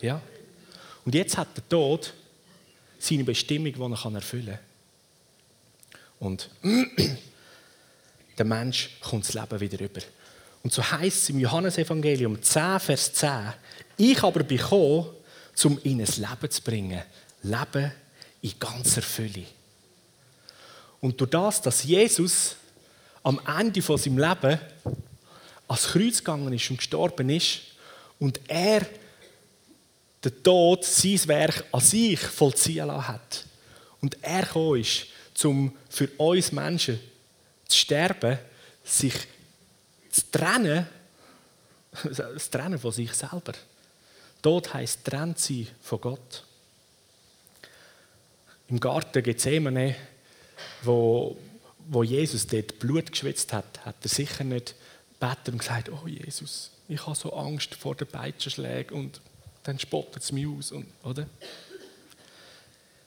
Ja. 0.00 0.20
Und 1.04 1.14
jetzt 1.14 1.36
hat 1.36 1.48
der 1.54 1.68
Tod 1.68 2.14
seine 2.98 3.24
Bestimmung, 3.24 3.72
die 3.72 3.80
er 3.80 4.14
erfüllen 4.14 4.58
kann. 4.58 5.98
Und 6.20 6.50
der 8.38 8.46
Mensch 8.46 8.98
kommt 9.02 9.28
das 9.28 9.34
Leben 9.34 9.60
wieder 9.60 9.80
über. 9.80 10.00
Und 10.62 10.72
so 10.72 10.82
heißt 10.82 11.22
es 11.24 11.28
im 11.28 11.40
Johannesevangelium 11.40 12.40
10, 12.40 12.80
Vers 12.80 13.12
10, 13.12 13.52
ich 13.98 14.22
aber 14.22 14.42
bin 14.42 14.56
gekommen, 14.56 15.10
um 15.64 15.78
ihnen 15.84 16.06
das 16.06 16.16
Leben 16.16 16.50
zu 16.50 16.62
bringen. 16.62 17.02
Leben 17.42 17.92
in 18.40 18.58
ganzer 18.58 19.02
Fülle. 19.02 19.44
Und 21.02 21.20
durch 21.20 21.30
das, 21.30 21.60
dass 21.60 21.84
Jesus 21.84 22.56
am 23.24 23.40
Ende 23.58 23.82
von 23.82 23.98
seinem 23.98 24.18
Leben 24.18 24.60
ans 25.66 25.86
Kreuz 25.88 26.18
gegangen 26.18 26.52
ist 26.52 26.70
und 26.70 26.76
gestorben 26.76 27.30
ist 27.30 27.60
und 28.20 28.38
er 28.46 28.86
den 30.22 30.42
Tod, 30.42 30.84
sein 30.84 31.20
Werk 31.26 31.64
an 31.72 31.80
sich 31.80 32.20
vollziehen 32.20 32.86
lassen 32.86 33.08
hat 33.08 33.46
und 34.00 34.16
er 34.22 34.42
gekommen 34.42 34.80
ist, 34.80 35.06
um 35.44 35.76
für 35.88 36.08
uns 36.18 36.52
Menschen 36.52 37.00
zu 37.66 37.78
sterben, 37.78 38.38
sich 38.84 39.14
zu 40.10 40.22
trennen, 40.30 40.86
das 42.04 42.50
Trennen 42.50 42.78
von 42.78 42.92
sich 42.92 43.12
selber. 43.12 43.52
Tod 44.42 44.72
heisst 44.74 45.04
trennt 45.04 45.38
sein 45.38 45.66
von 45.82 46.00
Gott. 46.00 46.44
Im 48.68 48.78
Garten 48.78 49.22
Gethsemane, 49.22 49.96
wo, 50.82 51.36
wo 51.88 52.02
Jesus 52.02 52.46
dort 52.46 52.78
Blut 52.78 53.12
geschwitzt 53.12 53.52
hat, 53.52 53.84
hat 53.84 53.96
er 54.02 54.08
sicher 54.08 54.44
nicht 54.44 54.74
gebeten 55.20 55.52
und 55.52 55.58
gesagt, 55.58 55.90
oh 55.90 56.06
Jesus, 56.06 56.70
ich 56.88 57.06
habe 57.06 57.16
so 57.16 57.32
Angst 57.32 57.74
vor 57.74 57.94
den 57.94 58.08
Peitschenschlägen 58.08 58.96
und 58.96 59.20
dann 59.62 59.78
spottet 59.78 60.22
es 60.22 60.32
mich 60.32 60.46
aus. 60.46 60.72
Und, 60.72 60.86
oder? 61.02 61.26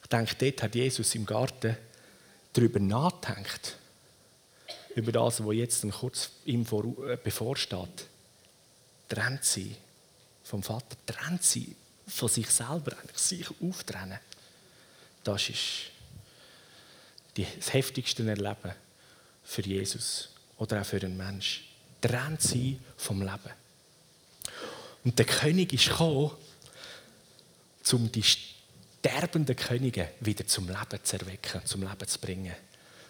Ich 0.02 0.10
denke, 0.10 0.36
dort 0.40 0.64
hat 0.64 0.76
Jesus 0.76 1.14
im 1.16 1.26
Garten 1.26 1.78
darüber 2.54 2.80
nachgedacht, 2.80 3.78
über 4.96 5.12
das, 5.12 5.46
was 5.46 5.56
jetzt 5.56 5.86
kurz 5.92 6.32
ihm 6.46 6.62
äh, 6.62 7.18
bevorsteht. 7.18 8.08
Trennt 9.10 9.44
sie 9.44 9.76
vom 10.44 10.64
Vater, 10.64 10.98
trennt 11.06 11.44
sie 11.44 11.76
von 12.08 12.30
sich 12.30 12.50
selber, 12.50 12.94
sich 13.14 13.48
auftrennen. 13.62 14.20
Das 15.24 15.50
ist 15.50 15.92
das 17.46 17.74
heftigste 17.74 18.28
Erleben 18.28 18.74
für 19.44 19.62
Jesus 19.62 20.30
oder 20.58 20.82
auch 20.82 20.86
für 20.86 21.02
einen 21.02 21.18
Menschen. 21.18 21.64
Trennt 22.02 22.42
sie 22.42 22.80
vom 22.96 23.22
Leben. 23.22 23.52
Und 25.04 25.18
der 25.18 25.26
König 25.26 25.74
ist 25.74 25.90
gekommen, 25.90 26.32
um 27.92 28.12
die 28.12 28.24
sterbenden 28.24 29.56
Könige 29.56 30.10
wieder 30.20 30.46
zum 30.46 30.68
Leben 30.68 31.04
zu 31.04 31.18
erwecken, 31.18 31.62
zum 31.66 31.82
Leben 31.82 32.08
zu 32.08 32.20
bringen. 32.20 32.56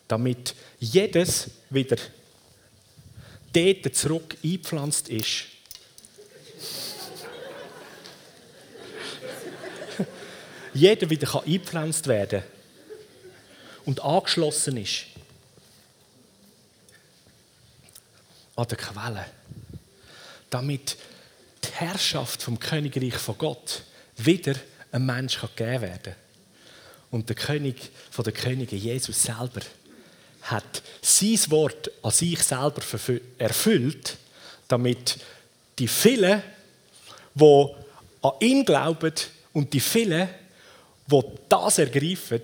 Damit 0.08 0.56
jedes 0.80 1.50
wieder 1.70 1.98
dort 3.52 3.96
zurück 3.96 4.38
eingepflanzt 4.44 5.10
ist. 5.10 5.46
Jeder 10.74 11.10
wieder 11.10 11.28
kann 11.28 11.44
eingepflanzt 11.46 12.08
werden 12.08 12.44
und 13.88 14.04
angeschlossen 14.04 14.76
ist 14.76 15.06
an 18.58 18.68
der 18.68 18.78
Quelle. 18.78 19.26
Damit 20.50 20.98
die 21.64 21.72
Herrschaft 21.72 22.44
vom 22.44 22.60
Königreich 22.60 23.16
von 23.16 23.38
Gott 23.38 23.84
wieder 24.18 24.56
ein 24.92 25.06
Mensch 25.06 25.40
gegeben 25.40 25.82
werden 25.84 26.04
kann. 26.04 26.16
Und 27.12 27.30
der 27.30 27.38
König 27.38 27.90
von 28.12 28.26
den 28.26 28.34
Königen, 28.34 28.78
Jesus 28.78 29.24
selber, 29.24 29.62
hat 30.42 30.84
sein 31.02 31.40
Wort 31.48 31.90
an 32.04 32.12
sich 32.12 32.44
selber 32.44 32.82
erfüllt, 33.38 34.18
damit 34.68 35.18
die 35.80 35.88
vielen, 35.88 36.44
die 37.36 37.68
an 38.22 38.32
ihn 38.42 38.66
glauben 38.66 39.14
und 39.54 39.72
die 39.72 39.80
vielen, 39.80 40.28
die 41.10 41.22
das 41.48 41.78
ergreifen, 41.78 42.42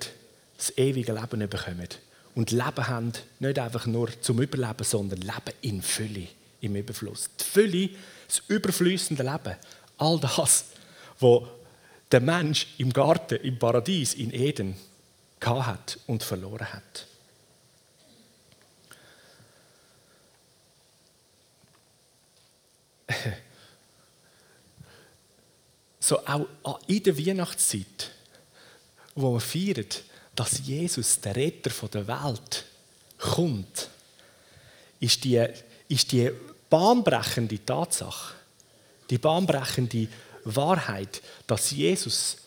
das 0.58 0.78
ewige 0.78 1.13
Leben 1.13 1.50
bekommen. 1.50 1.89
Und 2.36 2.52
Leben 2.52 2.88
haben 2.88 3.13
nicht 3.39 3.60
einfach 3.60 3.86
nur 3.86 4.10
zum 4.22 4.42
Überleben, 4.42 4.84
sondern 4.84 5.20
Leben 5.20 5.54
in 5.62 5.82
Fülle, 5.82 6.28
im 6.62 6.76
Überfluss. 6.76 7.30
Die 7.39 7.44
Fülle, 7.44 7.89
das 8.28 8.42
überflüssende 8.48 9.24
Leben, 9.24 9.56
all 9.98 10.20
das, 10.20 10.38
was 11.20 11.44
der 12.12 12.22
Mensch 12.22 12.68
im 12.78 12.92
Garten, 12.94 13.39
im 13.42 13.58
Paradies, 13.60 14.13
in 14.13 14.34
Eden 14.34 14.76
hat 15.46 16.00
und 16.08 16.24
verloren 16.24 16.72
hat. 16.72 17.08
So 26.00 26.20
auch 26.28 26.82
in 26.88 27.02
der 27.02 27.18
Weihnachtszeit, 27.18 28.12
wo 29.16 29.36
wir 29.36 29.39
feiern, 29.39 29.88
dass 30.36 30.65
Jesus, 30.65 31.19
der 31.22 31.36
Retter 31.36 31.88
der 31.88 32.08
Welt, 32.08 32.65
kommt, 33.17 33.89
ist 35.00 35.24
die, 35.24 35.46
ist 35.88 36.12
die 36.12 36.32
bahnbrechende 36.69 37.63
Tatsache, 37.65 38.34
die 39.10 39.17
bahnbrechende 39.17 40.08
Wahrheit, 40.46 41.22
dass 41.48 41.72
Jesus, 41.72 42.38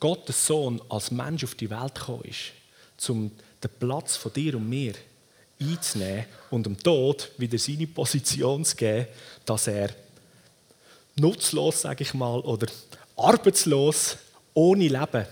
Gottes 0.00 0.46
Sohn, 0.46 0.80
als 0.88 1.10
Mensch 1.10 1.44
auf 1.44 1.54
die 1.54 1.70
Welt 1.70 1.94
gekommen 1.94 2.24
ist, 2.24 3.10
um 3.10 3.30
den 3.62 3.70
Platz 3.78 4.16
von 4.16 4.32
dir 4.32 4.56
und 4.56 4.68
mir 4.68 4.94
einzunehmen 5.60 6.26
und 6.50 6.66
dem 6.66 6.78
Tod 6.78 7.30
wieder 7.38 7.58
seine 7.58 7.86
Position 7.86 8.64
zu 8.64 8.76
geben, 8.76 9.06
dass 9.44 9.66
er 9.66 9.90
nutzlos, 11.16 11.82
sage 11.82 12.04
ich 12.04 12.14
mal, 12.14 12.40
oder 12.40 12.66
arbeitslos, 13.16 14.18
ohne 14.52 14.88
Leben 14.88 15.26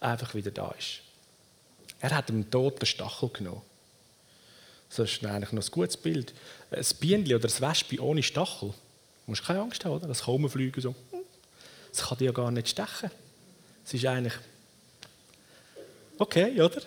einfach 0.00 0.34
wieder 0.34 0.50
da 0.50 0.72
ist. 0.78 1.03
Er 2.04 2.14
hat 2.14 2.28
dem 2.28 2.50
Tod 2.50 2.82
den 2.82 2.84
Stachel 2.84 3.30
genommen. 3.30 3.62
Das 4.90 5.10
ist 5.10 5.24
eigentlich 5.24 5.52
noch 5.52 5.64
ein 5.64 5.70
gutes 5.70 5.96
Bild. 5.96 6.34
Ein 6.70 6.84
Bienchen 7.00 7.34
oder 7.34 7.48
ein 7.48 7.60
Wespe 7.62 7.98
ohne 7.98 8.22
Stachel. 8.22 8.68
Du 8.68 8.74
musst 9.24 9.42
keine 9.42 9.62
Angst 9.62 9.82
haben, 9.86 9.94
oder? 9.94 10.08
Das 10.08 10.24
kann 10.24 10.34
rumfliegen 10.34 10.82
so. 10.82 10.94
Das 11.90 12.06
kann 12.06 12.18
dich 12.18 12.26
ja 12.26 12.32
gar 12.32 12.50
nicht 12.50 12.68
stechen. 12.68 13.10
Es 13.86 13.94
ist 13.94 14.04
eigentlich 14.04 14.34
okay, 16.18 16.60
oder? 16.60 16.82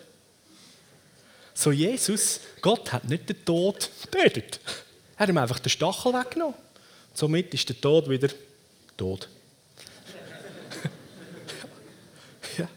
So 1.56 1.72
Jesus, 1.72 2.42
Gott 2.62 2.94
hat 2.94 3.06
nicht 3.06 3.28
den 3.28 3.44
Tod 3.44 3.90
getötet. 4.04 4.60
Er 5.16 5.22
hat 5.22 5.30
ihm 5.30 5.38
einfach 5.40 5.58
den 5.58 5.72
Stachel 5.72 6.14
weggenommen. 6.14 6.54
Somit 7.16 7.52
ist 7.56 7.68
der 7.68 7.82
Tod 7.82 8.08
wieder 8.08 8.30
tot. 8.96 9.28
ja. 12.60 12.70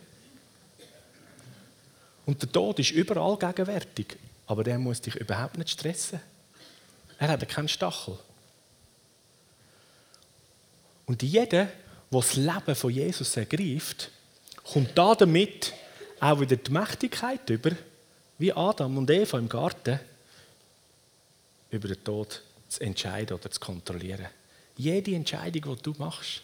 Und 2.30 2.40
der 2.40 2.52
Tod 2.52 2.78
ist 2.78 2.92
überall 2.92 3.36
gegenwärtig, 3.36 4.16
aber 4.46 4.62
der 4.62 4.78
muss 4.78 5.00
dich 5.00 5.16
überhaupt 5.16 5.58
nicht 5.58 5.70
stressen. 5.70 6.20
Er 7.18 7.26
hat 7.26 7.48
keinen 7.48 7.66
Stachel. 7.66 8.16
Und 11.06 11.24
jeder, 11.24 11.64
der 11.64 11.72
das 12.08 12.36
Leben 12.36 12.74
von 12.76 12.90
Jesus 12.92 13.36
ergreift, 13.36 14.12
kommt 14.62 14.96
da 14.96 15.16
damit 15.16 15.72
auch 16.20 16.38
wieder 16.38 16.54
die 16.54 16.70
Mächtigkeit 16.70 17.50
über, 17.50 17.72
wie 18.38 18.52
Adam 18.52 18.98
und 18.98 19.10
Eva 19.10 19.36
im 19.36 19.48
Garten, 19.48 19.98
über 21.72 21.88
den 21.88 22.04
Tod 22.04 22.42
zu 22.68 22.80
entscheiden 22.80 23.36
oder 23.36 23.50
zu 23.50 23.58
kontrollieren. 23.58 24.28
Jede 24.76 25.16
Entscheidung, 25.16 25.74
die 25.74 25.82
du 25.82 25.94
machst, 25.98 26.42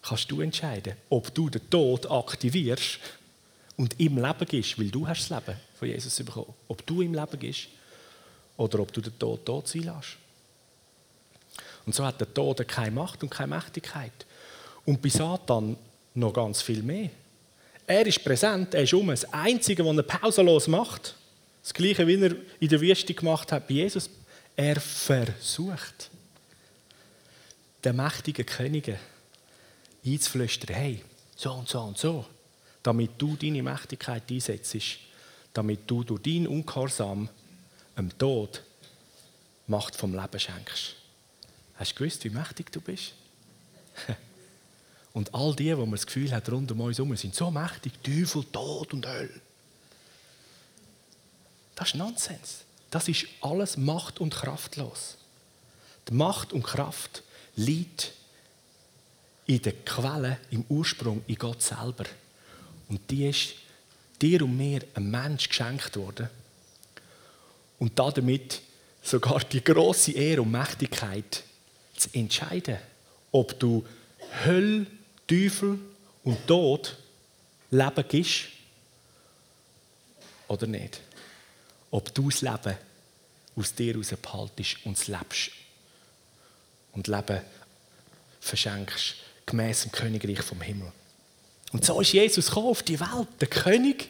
kannst 0.00 0.30
du 0.30 0.40
entscheiden, 0.40 0.96
ob 1.10 1.34
du 1.34 1.50
den 1.50 1.68
Tod 1.68 2.10
aktivierst 2.10 2.98
und 3.82 3.98
im 3.98 4.16
Leben 4.16 4.46
gehst, 4.46 4.78
weil 4.78 4.90
du 4.90 5.08
hast 5.08 5.28
das 5.28 5.40
Leben 5.44 5.58
von 5.76 5.88
Jesus 5.88 6.14
bekommen. 6.14 6.54
Ob 6.68 6.86
du 6.86 7.02
im 7.02 7.14
Leben 7.14 7.36
gehst 7.36 7.66
oder 8.56 8.78
ob 8.78 8.92
du 8.92 9.00
den 9.00 9.18
Tod 9.18 9.44
tot 9.44 9.66
sein 9.66 9.82
lässt. 9.82 10.18
Und 11.84 11.92
so 11.92 12.06
hat 12.06 12.20
der 12.20 12.32
Tod 12.32 12.66
keine 12.68 12.92
Macht 12.92 13.24
und 13.24 13.30
keine 13.30 13.56
Mächtigkeit. 13.56 14.12
Und 14.84 15.02
bei 15.02 15.08
Satan 15.08 15.76
noch 16.14 16.32
ganz 16.32 16.62
viel 16.62 16.80
mehr. 16.80 17.10
Er 17.84 18.06
ist 18.06 18.22
präsent, 18.22 18.72
er 18.72 18.84
ist 18.84 18.94
um. 18.94 19.08
Das 19.08 19.24
Einzige, 19.32 19.84
was 19.84 19.96
er 19.96 20.04
pausenlos 20.04 20.68
macht, 20.68 21.16
das 21.60 21.74
Gleiche, 21.74 22.06
wie 22.06 22.22
er 22.22 22.36
in 22.60 22.68
der 22.68 22.80
Wüste 22.80 23.14
gemacht 23.14 23.50
hat 23.50 23.66
bei 23.66 23.74
Jesus, 23.74 24.08
er 24.54 24.80
versucht, 24.80 26.08
den 27.82 27.96
mächtigen 27.96 28.46
Königen 28.46 28.96
einzuflüstern, 30.06 30.76
hey, 30.76 31.02
so 31.34 31.52
und 31.52 31.68
so 31.68 31.80
und 31.80 31.98
so, 31.98 32.24
damit 32.82 33.12
du 33.18 33.36
deine 33.36 33.62
Mächtigkeit 33.62 34.30
einsetzt, 34.30 34.76
damit 35.52 35.90
du 35.90 36.04
durch 36.04 36.22
deinen 36.22 36.46
Ungehorsam 36.46 37.28
dem 37.96 38.16
Tod 38.18 38.62
Macht 39.68 39.94
vom 39.94 40.12
Leben 40.12 40.40
schenkst. 40.40 40.96
Hast 41.76 41.92
du 41.92 41.96
gewusst, 41.96 42.24
wie 42.24 42.30
mächtig 42.30 42.72
du 42.72 42.80
bist? 42.80 43.14
Und 45.12 45.32
all 45.34 45.54
die, 45.54 45.76
wo 45.76 45.82
man 45.82 45.92
das 45.92 46.06
Gefühl 46.06 46.32
hat, 46.32 46.50
rund 46.50 46.72
um 46.72 46.80
uns 46.80 46.98
herum, 46.98 47.16
sind 47.16 47.34
so 47.34 47.50
mächtig, 47.50 47.92
Teufel, 48.02 48.44
Tod 48.44 48.94
und 48.94 49.06
Hölle. 49.06 49.40
Das 51.74 51.88
ist 51.88 51.94
Nonsens. 51.96 52.64
Das 52.90 53.08
ist 53.08 53.26
alles 53.40 53.76
macht- 53.76 54.20
und 54.20 54.34
kraftlos. 54.34 55.16
Die 56.08 56.14
Macht 56.14 56.52
und 56.52 56.62
Kraft 56.62 57.22
liegt 57.56 58.12
in 59.46 59.62
der 59.62 59.72
Quelle, 59.72 60.38
im 60.50 60.64
Ursprung, 60.68 61.22
in 61.26 61.36
Gott 61.36 61.62
selber. 61.62 62.04
Und 62.92 63.10
die 63.10 63.26
ist 63.26 63.54
dir 64.20 64.42
und 64.42 64.54
mir 64.54 64.82
ein 64.92 65.10
Mensch 65.10 65.48
geschenkt 65.48 65.96
worden. 65.96 66.28
Und 67.78 67.98
damit 67.98 68.60
sogar 69.02 69.40
die 69.40 69.64
große 69.64 70.12
Ehre 70.12 70.42
und 70.42 70.50
Mächtigkeit 70.50 71.42
zu 71.96 72.10
entscheiden, 72.12 72.76
ob 73.30 73.58
du 73.58 73.86
Hölle, 74.44 74.86
Teufel 75.26 75.78
und 76.22 76.46
Tod 76.46 76.98
Leben 77.70 78.04
gibst 78.06 78.48
oder 80.46 80.66
nicht. 80.66 81.00
Ob 81.90 82.14
du 82.14 82.28
das 82.28 82.42
Leben 82.42 82.76
aus 83.56 83.74
dir 83.74 83.94
heraus 83.94 84.12
behaltest 84.20 84.76
und 84.84 84.98
es 84.98 85.08
lebst. 85.08 85.50
Und 86.92 87.08
Leben 87.08 87.40
verschenkst, 88.38 89.14
gemäß 89.46 89.84
dem 89.84 89.92
Königreich 89.92 90.42
vom 90.42 90.60
Himmel. 90.60 90.92
Und 91.72 91.84
so 91.84 92.00
ist 92.00 92.12
Jesus 92.12 92.46
gekommen 92.46 92.68
auf 92.68 92.82
die 92.82 93.00
Welt. 93.00 93.28
Der 93.40 93.48
König 93.48 94.08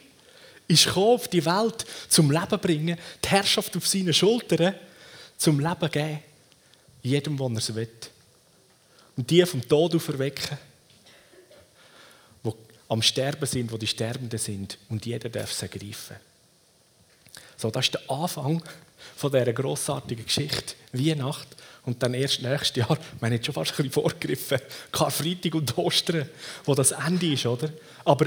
ist 0.66 0.86
gekommen 0.86 1.14
auf 1.14 1.28
die 1.28 1.44
Welt 1.44 1.84
zum 2.08 2.30
Leben 2.30 2.58
bringen, 2.58 2.98
die 3.24 3.28
Herrschaft 3.28 3.76
auf 3.76 3.86
seine 3.86 4.12
Schultern 4.12 4.74
zum 5.36 5.60
Leben 5.60 5.90
geben. 5.90 6.18
Jedem, 7.02 7.36
der 7.36 7.46
er 7.46 7.56
es 7.56 7.74
will. 7.74 7.88
Und 9.16 9.30
die 9.30 9.44
vom 9.44 9.66
Tod 9.66 9.94
auferwecken, 9.94 10.58
die 12.44 12.52
am 12.88 13.02
Sterben 13.02 13.46
sind, 13.46 13.72
wo 13.72 13.76
die 13.76 13.86
Sterbenden 13.86 14.38
sind. 14.38 14.78
Und 14.88 15.04
jeder 15.04 15.28
darf 15.28 15.50
es 15.50 15.62
ergreifen. 15.62 16.16
So, 17.62 17.70
das 17.70 17.86
ist 17.86 17.94
der 17.94 18.10
Anfang 18.10 18.60
von 19.14 19.30
dieser 19.30 19.52
grossartigen 19.52 20.24
Geschichte. 20.24 20.74
Weihnacht. 20.92 21.46
Und 21.84 22.02
dann 22.02 22.12
erst 22.14 22.42
nächstes 22.42 22.76
Jahr, 22.76 22.98
haben 23.20 23.32
jetzt 23.32 23.46
schon 23.46 23.54
fast 23.54 23.70
ein 23.72 23.76
bisschen 23.76 23.92
vorgegriffen, 23.92 24.58
Karfreitag 24.90 25.54
und 25.54 25.78
Ostern, 25.78 26.28
wo 26.64 26.74
das 26.74 26.90
Ende 26.90 27.32
ist, 27.32 27.46
oder? 27.46 27.70
Aber 28.04 28.26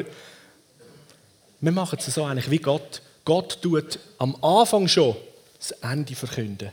wir 1.60 1.72
machen 1.72 2.00
es 2.00 2.14
so 2.14 2.24
eigentlich 2.24 2.50
wie 2.50 2.60
Gott. 2.60 3.02
Gott 3.26 3.62
tut 3.62 4.00
am 4.20 4.42
Anfang 4.42 4.88
schon 4.88 5.18
das 5.58 5.72
Ende 5.72 6.16
verkünden. 6.16 6.70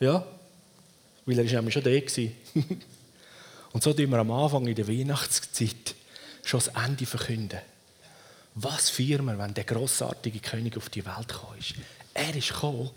Ja? 0.00 0.26
Weil 1.24 1.38
er 1.38 1.64
war 1.64 1.70
schon 1.70 1.84
da. 1.84 1.90
und 3.72 3.82
so 3.82 3.92
tun 3.92 4.10
wir 4.10 4.18
am 4.18 4.30
Anfang 4.32 4.66
in 4.66 4.74
der 4.74 4.88
Weihnachtszeit 4.88 5.94
schon 6.42 6.60
das 6.60 6.68
Ende 6.68 7.06
verkünden. 7.06 7.60
Was 8.54 8.90
feiern 8.90 9.24
wir, 9.24 9.38
wenn 9.38 9.54
der 9.54 9.64
grossartige 9.64 10.40
König 10.40 10.76
auf 10.76 10.90
die 10.90 11.04
Welt 11.04 11.28
gekommen 11.28 11.58
ist? 11.58 11.74
Er 12.12 12.34
ist 12.34 12.48
gekommen. 12.48 12.90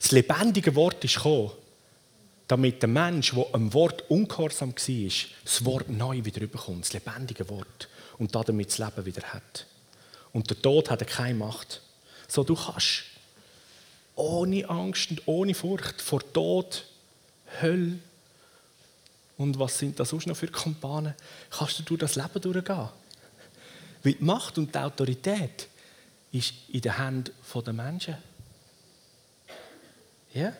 Das 0.00 0.10
lebendige 0.10 0.74
Wort 0.74 1.04
ist 1.04 1.16
gekommen, 1.16 1.52
damit 2.48 2.82
der 2.82 2.88
Mensch, 2.88 3.32
der 3.32 3.46
am 3.52 3.72
Wort 3.72 4.10
ungehorsam 4.10 4.74
war, 4.74 5.10
das 5.44 5.64
Wort 5.64 5.88
neu 5.88 6.24
wieder 6.24 6.40
überkommt, 6.40 6.84
das 6.84 6.92
lebendige 6.92 7.48
Wort, 7.48 7.88
und 8.18 8.34
damit 8.34 8.70
das 8.70 8.78
Leben 8.78 9.06
wieder 9.06 9.22
hat. 9.22 9.66
Und 10.32 10.50
der 10.50 10.60
Tod 10.60 10.90
hat 10.90 11.06
keine 11.06 11.34
Macht. 11.34 11.80
So, 12.26 12.42
du 12.42 12.54
kannst 12.54 13.04
ohne 14.16 14.68
Angst 14.68 15.10
und 15.10 15.22
ohne 15.26 15.54
Furcht 15.54 16.00
vor 16.02 16.20
Tod, 16.32 16.84
Hölle 17.60 17.98
und 19.36 19.58
was 19.58 19.78
sind 19.78 19.98
das 19.98 20.10
sonst 20.10 20.26
noch 20.26 20.36
für 20.36 20.48
Kampanen, 20.48 21.14
kannst 21.50 21.78
du 21.78 21.82
durch 21.82 22.00
das 22.00 22.16
Leben 22.16 22.40
durchgehen. 22.40 22.88
Weil 24.02 24.14
die 24.14 24.24
Macht 24.24 24.58
und 24.58 24.74
die 24.74 24.78
Autorität 24.78 25.68
ist 26.32 26.52
in 26.68 26.80
den 26.80 26.96
Händen 26.96 27.32
der 27.64 27.72
Menschen. 27.72 28.16
Ja? 30.32 30.52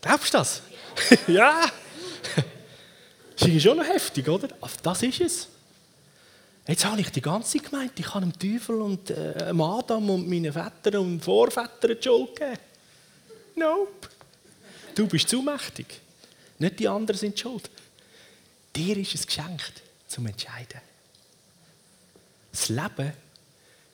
Glaubst 0.00 0.32
du 0.32 0.38
das? 0.38 0.62
ja! 1.26 1.70
Das 3.38 3.48
ist 3.48 3.62
schon 3.62 3.76
noch 3.76 3.86
heftig, 3.86 4.28
oder? 4.28 4.48
Das 4.82 5.02
ist 5.02 5.20
es. 5.20 5.48
Jetzt 6.66 6.84
habe 6.84 7.00
ich 7.00 7.10
die 7.10 7.20
ganze 7.20 7.58
gemeint, 7.58 7.98
ich 7.98 8.06
kann 8.06 8.22
dem 8.22 8.38
Teufel 8.38 8.80
und 8.80 9.10
äh, 9.10 9.52
Adam 9.58 10.10
und 10.10 10.28
meinen 10.28 10.52
Vätern 10.52 11.00
und 11.00 11.20
Vorvätern 11.20 11.96
die 11.98 12.02
Schuld 12.02 12.36
geben. 12.36 12.58
Nope. 13.56 14.08
Du 14.94 15.08
bist 15.08 15.28
zu 15.28 15.42
mächtig. 15.42 16.00
Nicht 16.58 16.78
die 16.78 16.86
anderen 16.86 17.18
sind 17.18 17.38
schuld. 17.38 17.68
Dir 18.76 18.96
ist 18.96 19.14
es 19.14 19.26
geschenkt, 19.26 19.81
zum 20.12 20.26
Entscheiden. 20.26 20.80
Das 22.50 22.68
Leben 22.68 23.12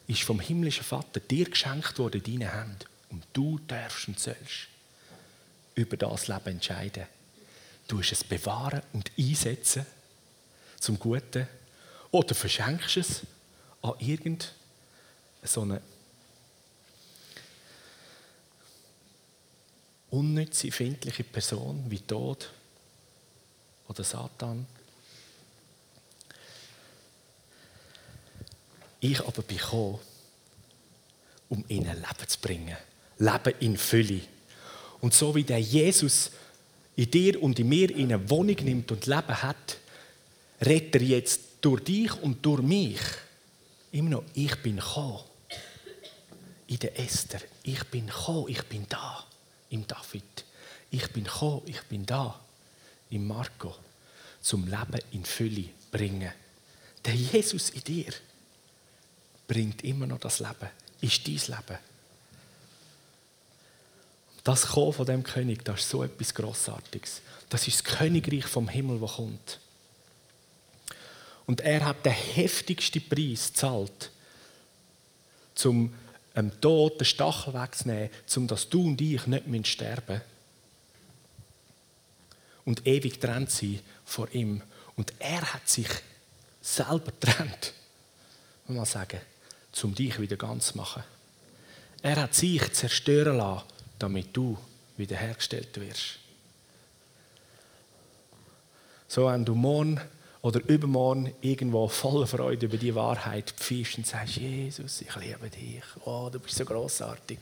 ist 0.09 0.23
vom 0.23 0.41
himmlischen 0.41 0.85
Vater 0.85 1.21
dir 1.21 1.49
geschenkt 1.49 1.99
worden 1.99 2.21
in 2.25 2.41
deinen 2.41 2.53
Händen. 2.53 2.85
Und 3.11 3.25
du 3.33 3.59
darfst 3.61 4.09
und 4.09 4.19
sollst 4.19 4.69
über 5.77 5.97
das 5.97 6.27
Leben 6.27 6.49
entscheiden. 6.49 7.07
Du 7.87 8.01
es 8.01 8.25
bewahren 8.25 8.83
und 8.93 9.13
einsetzen 9.17 9.87
zum 10.81 10.99
Guten 10.99 11.47
oder 12.11 12.35
verschenkst 12.35 12.97
es 12.97 13.21
an 13.81 13.95
irgendeine 14.01 15.81
unnütze, 20.11 20.71
findliche 20.73 21.25
Person 21.25 21.85
wie 21.89 22.01
Tod 22.01 22.51
oder 23.87 24.03
Satan. 24.03 24.67
Ich 29.01 29.21
aber 29.21 29.43
bin 29.43 29.59
gekommen, 29.59 29.99
um 31.49 31.65
ihnen 31.69 31.95
Leben 31.95 32.29
zu 32.29 32.39
bringen. 32.41 32.77
Leben 33.19 33.55
in 33.61 33.77
Fülle. 33.77 34.21
Und 35.01 35.15
so 35.15 35.35
wie 35.35 35.45
der 35.45 35.61
Jesus 35.61 36.31
in 36.97 37.11
dir 37.11 37.41
und 37.43 37.59
in 37.59 37.69
mir 37.69 37.91
in 37.91 38.13
eine 38.13 38.29
Wohnung 38.29 38.57
nimmt 38.57 38.91
und 38.91 39.07
Leben 39.07 39.43
hat, 39.43 39.79
redet 40.65 40.97
er 40.97 41.03
jetzt 41.03 41.41
durch 41.61 41.85
dich 41.85 42.23
und 42.23 42.45
durch 42.45 42.63
mich 42.63 43.01
immer 43.93 44.11
noch, 44.11 44.25
ich 44.35 44.55
bin 44.57 44.77
gekommen. 44.77 45.20
In 46.66 46.79
der 46.79 46.99
Esther, 46.99 47.41
ich 47.62 47.83
bin 47.85 48.07
gekommen, 48.07 48.49
ich 48.49 48.62
bin 48.64 48.85
da. 48.89 49.25
Im 49.70 49.87
David, 49.87 50.45
ich 50.91 51.09
bin 51.12 51.25
gekommen, 51.25 51.62
ich 51.66 51.83
bin 51.83 52.05
da. 52.05 52.39
Im 53.11 53.27
Marco, 53.27 53.75
zum 54.41 54.66
Leben 54.66 55.01
in 55.12 55.25
Fülle 55.25 55.64
bringen. 55.91 56.33
Der 57.05 57.14
Jesus 57.14 57.70
in 57.70 57.85
dir 57.85 58.12
bringt 59.49 59.82
immer 59.82 60.07
noch 60.07 60.20
das 60.20 60.38
Leben, 60.38 60.70
ist 61.01 61.26
dein 61.26 61.57
Leben. 61.57 61.78
Das 64.44 64.68
Kommen 64.68 64.92
von 64.92 65.07
dem 65.07 65.24
König, 65.24 65.64
das 65.64 65.80
ist 65.80 65.90
so 65.90 66.05
etwas 66.05 66.32
Grossartiges. 66.32 67.22
Das 67.49 67.66
ist 67.66 67.84
das 67.84 67.99
Königreich 67.99 68.46
vom 68.46 68.68
Himmel, 68.68 69.01
das 69.01 69.16
kommt. 69.16 69.59
Und 71.46 71.62
er 71.62 71.84
hat 71.84 72.05
den 72.05 72.12
heftigsten 72.12 73.07
Preis 73.09 73.49
gezahlt, 73.49 74.11
um 75.64 75.94
dem 76.36 76.61
Tod 76.61 77.01
den 77.01 77.05
Stachel 77.05 77.55
wegzunehmen, 77.55 78.11
um 78.36 78.46
dass 78.46 78.68
du 78.68 78.86
und 78.86 79.01
ich 79.01 79.26
nicht 79.26 79.66
sterben. 79.66 80.20
Und 82.64 82.86
ewig 82.86 83.18
trennt 83.18 83.51
sein 83.51 83.80
vor 84.05 84.28
ihm. 84.32 84.62
Und 84.94 85.12
er 85.18 85.55
hat 85.55 85.68
sich 85.68 85.88
selber 86.61 87.18
trennt, 87.18 87.72
mal 88.66 88.84
sagen, 88.84 89.20
um 89.83 89.95
dich 89.95 90.19
wieder 90.21 90.37
ganz 90.37 90.69
zu 90.69 90.77
machen. 90.77 91.03
Er 92.03 92.16
hat 92.16 92.35
sich 92.35 92.73
zerstören 92.73 93.37
lassen, 93.39 93.64
damit 93.99 94.37
du 94.37 94.57
wiederhergestellt 94.97 95.79
wirst. 95.81 96.19
So, 99.09 99.27
wenn 99.27 99.45
du 99.45 99.55
morgen 99.55 100.01
oder 100.43 100.61
übermorgen 100.69 101.35
irgendwo 101.41 101.89
voller 101.89 102.27
Freude 102.27 102.66
über 102.66 102.77
die 102.77 102.95
Wahrheit 102.95 103.51
pfeifst 103.51 103.99
und 103.99 104.07
sagst, 104.07 104.37
Jesus, 104.37 105.01
ich 105.01 105.14
liebe 105.16 105.51
dich, 105.51 105.83
oh, 106.05 106.29
du 106.31 106.39
bist 106.39 106.57
so 106.57 106.64
großartig, 106.64 107.39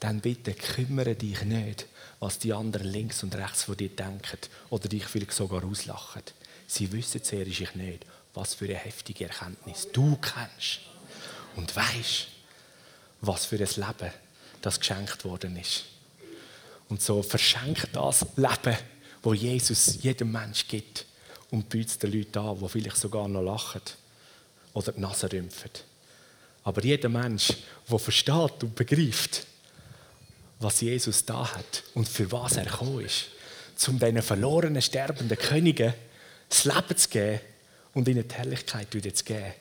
dann 0.00 0.20
bitte 0.20 0.52
kümmere 0.52 1.14
dich 1.14 1.42
nicht, 1.44 1.86
was 2.20 2.38
die 2.38 2.52
anderen 2.52 2.88
links 2.88 3.22
und 3.22 3.34
rechts 3.34 3.64
von 3.64 3.76
dir 3.76 3.88
denken 3.88 4.38
oder 4.70 4.88
dich 4.88 5.04
vielleicht 5.04 5.32
sogar 5.32 5.64
auslachen. 5.64 6.22
Sie 6.66 6.92
wissen 6.92 7.22
zuerst 7.22 7.60
ich 7.60 7.74
nicht, 7.74 8.04
was 8.34 8.54
für 8.54 8.66
eine 8.66 8.74
heftige 8.74 9.24
Erkenntnis 9.24 9.88
du 9.92 10.16
kennst 10.16 10.87
und 11.56 11.74
weißt, 11.74 12.28
was 13.20 13.46
für 13.46 13.56
ein 13.56 13.60
Leben 13.60 14.12
das 14.62 14.78
geschenkt 14.78 15.24
worden 15.24 15.56
ist. 15.56 15.84
Und 16.88 17.02
so 17.02 17.22
verschenkt 17.22 17.88
das 17.92 18.26
Leben, 18.36 18.76
wo 19.22 19.34
Jesus 19.34 20.02
jedem 20.02 20.32
Mensch 20.32 20.66
gibt 20.66 21.04
und 21.50 21.68
bietet 21.68 22.02
den 22.02 22.12
Leuten 22.12 22.38
an, 22.38 22.58
die 22.58 22.68
vielleicht 22.68 22.96
sogar 22.96 23.28
noch 23.28 23.42
lachen 23.42 23.82
oder 24.72 24.92
die 24.92 25.00
Nase 25.00 25.30
rümpfen. 25.30 25.70
Aber 26.64 26.82
jeder 26.82 27.08
Mensch, 27.08 27.52
der 27.90 27.98
versteht 27.98 28.62
und 28.62 28.74
begreift, 28.74 29.46
was 30.60 30.80
Jesus 30.80 31.24
da 31.24 31.54
hat 31.54 31.82
und 31.94 32.08
für 32.08 32.30
was 32.32 32.56
er 32.56 32.64
gekommen 32.64 33.04
ist, 33.04 33.26
um 33.86 33.98
diesen 33.98 34.22
verlorenen, 34.22 34.82
sterbenden 34.82 35.38
Königen 35.38 35.94
das 36.48 36.64
Leben 36.64 36.96
zu 36.96 37.08
geben 37.08 37.40
und 37.94 38.08
ihnen 38.08 38.26
die 38.26 38.34
Herrlichkeit 38.34 38.92
wieder 38.94 39.14
zu 39.14 39.24
geben. 39.24 39.52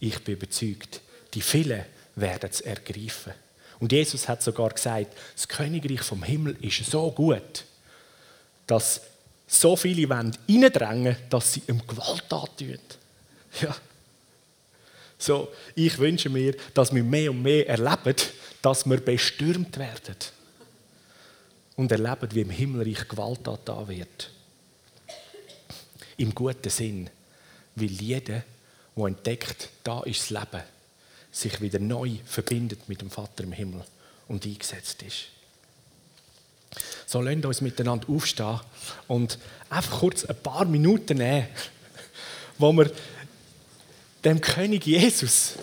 Ich 0.00 0.18
bin 0.24 0.34
überzeugt, 0.34 1.00
die 1.34 1.40
vielen 1.40 1.84
werden 2.16 2.50
es 2.50 2.60
ergreifen. 2.60 3.32
Und 3.78 3.92
Jesus 3.92 4.28
hat 4.28 4.42
sogar 4.42 4.70
gesagt, 4.70 5.16
das 5.34 5.48
Königreich 5.48 6.02
vom 6.02 6.22
Himmel 6.22 6.56
ist 6.60 6.84
so 6.84 7.10
gut, 7.10 7.64
dass 8.66 9.00
so 9.46 9.74
viele 9.74 10.08
wollen 10.08 10.36
reindrängen, 10.48 11.16
dass 11.28 11.54
sie 11.54 11.62
ihm 11.66 11.84
Gewalt 11.86 12.32
antun. 12.32 12.78
Ja. 13.60 13.74
So, 15.18 15.48
ich 15.74 15.98
wünsche 15.98 16.30
mir, 16.30 16.54
dass 16.72 16.94
wir 16.94 17.02
mehr 17.02 17.30
und 17.30 17.42
mehr 17.42 17.68
erleben, 17.68 18.16
dass 18.62 18.86
wir 18.86 18.98
bestürmt 18.98 19.76
werden. 19.76 20.16
Und 21.76 21.90
erleben, 21.90 22.28
wie 22.32 22.40
im 22.42 22.50
Himmelreich 22.50 23.08
Gewalt 23.08 23.40
da 23.64 23.88
wird. 23.88 24.30
Im 26.16 26.34
guten 26.34 26.70
Sinn. 26.70 27.10
Weil 27.74 27.90
jeder, 27.90 28.44
der 28.96 29.04
entdeckt, 29.04 29.68
da 29.82 30.02
ist 30.02 30.20
das 30.20 30.30
Leben, 30.30 30.62
sich 31.32 31.60
wieder 31.60 31.78
neu 31.78 32.16
verbindet 32.24 32.88
mit 32.88 33.00
dem 33.00 33.10
Vater 33.10 33.44
im 33.44 33.52
Himmel 33.52 33.84
und 34.28 34.44
eingesetzt 34.44 35.02
ist. 35.02 35.26
So, 37.06 37.20
lasst 37.20 37.44
uns 37.44 37.60
miteinander 37.60 38.08
aufstehen 38.08 38.60
und 39.08 39.38
einfach 39.68 40.00
kurz 40.00 40.24
ein 40.24 40.36
paar 40.36 40.64
Minuten 40.64 41.18
nehmen, 41.18 41.48
wo 42.58 42.72
wir 42.72 42.90
dem 44.24 44.40
König 44.40 44.86
Jesus 44.86 45.54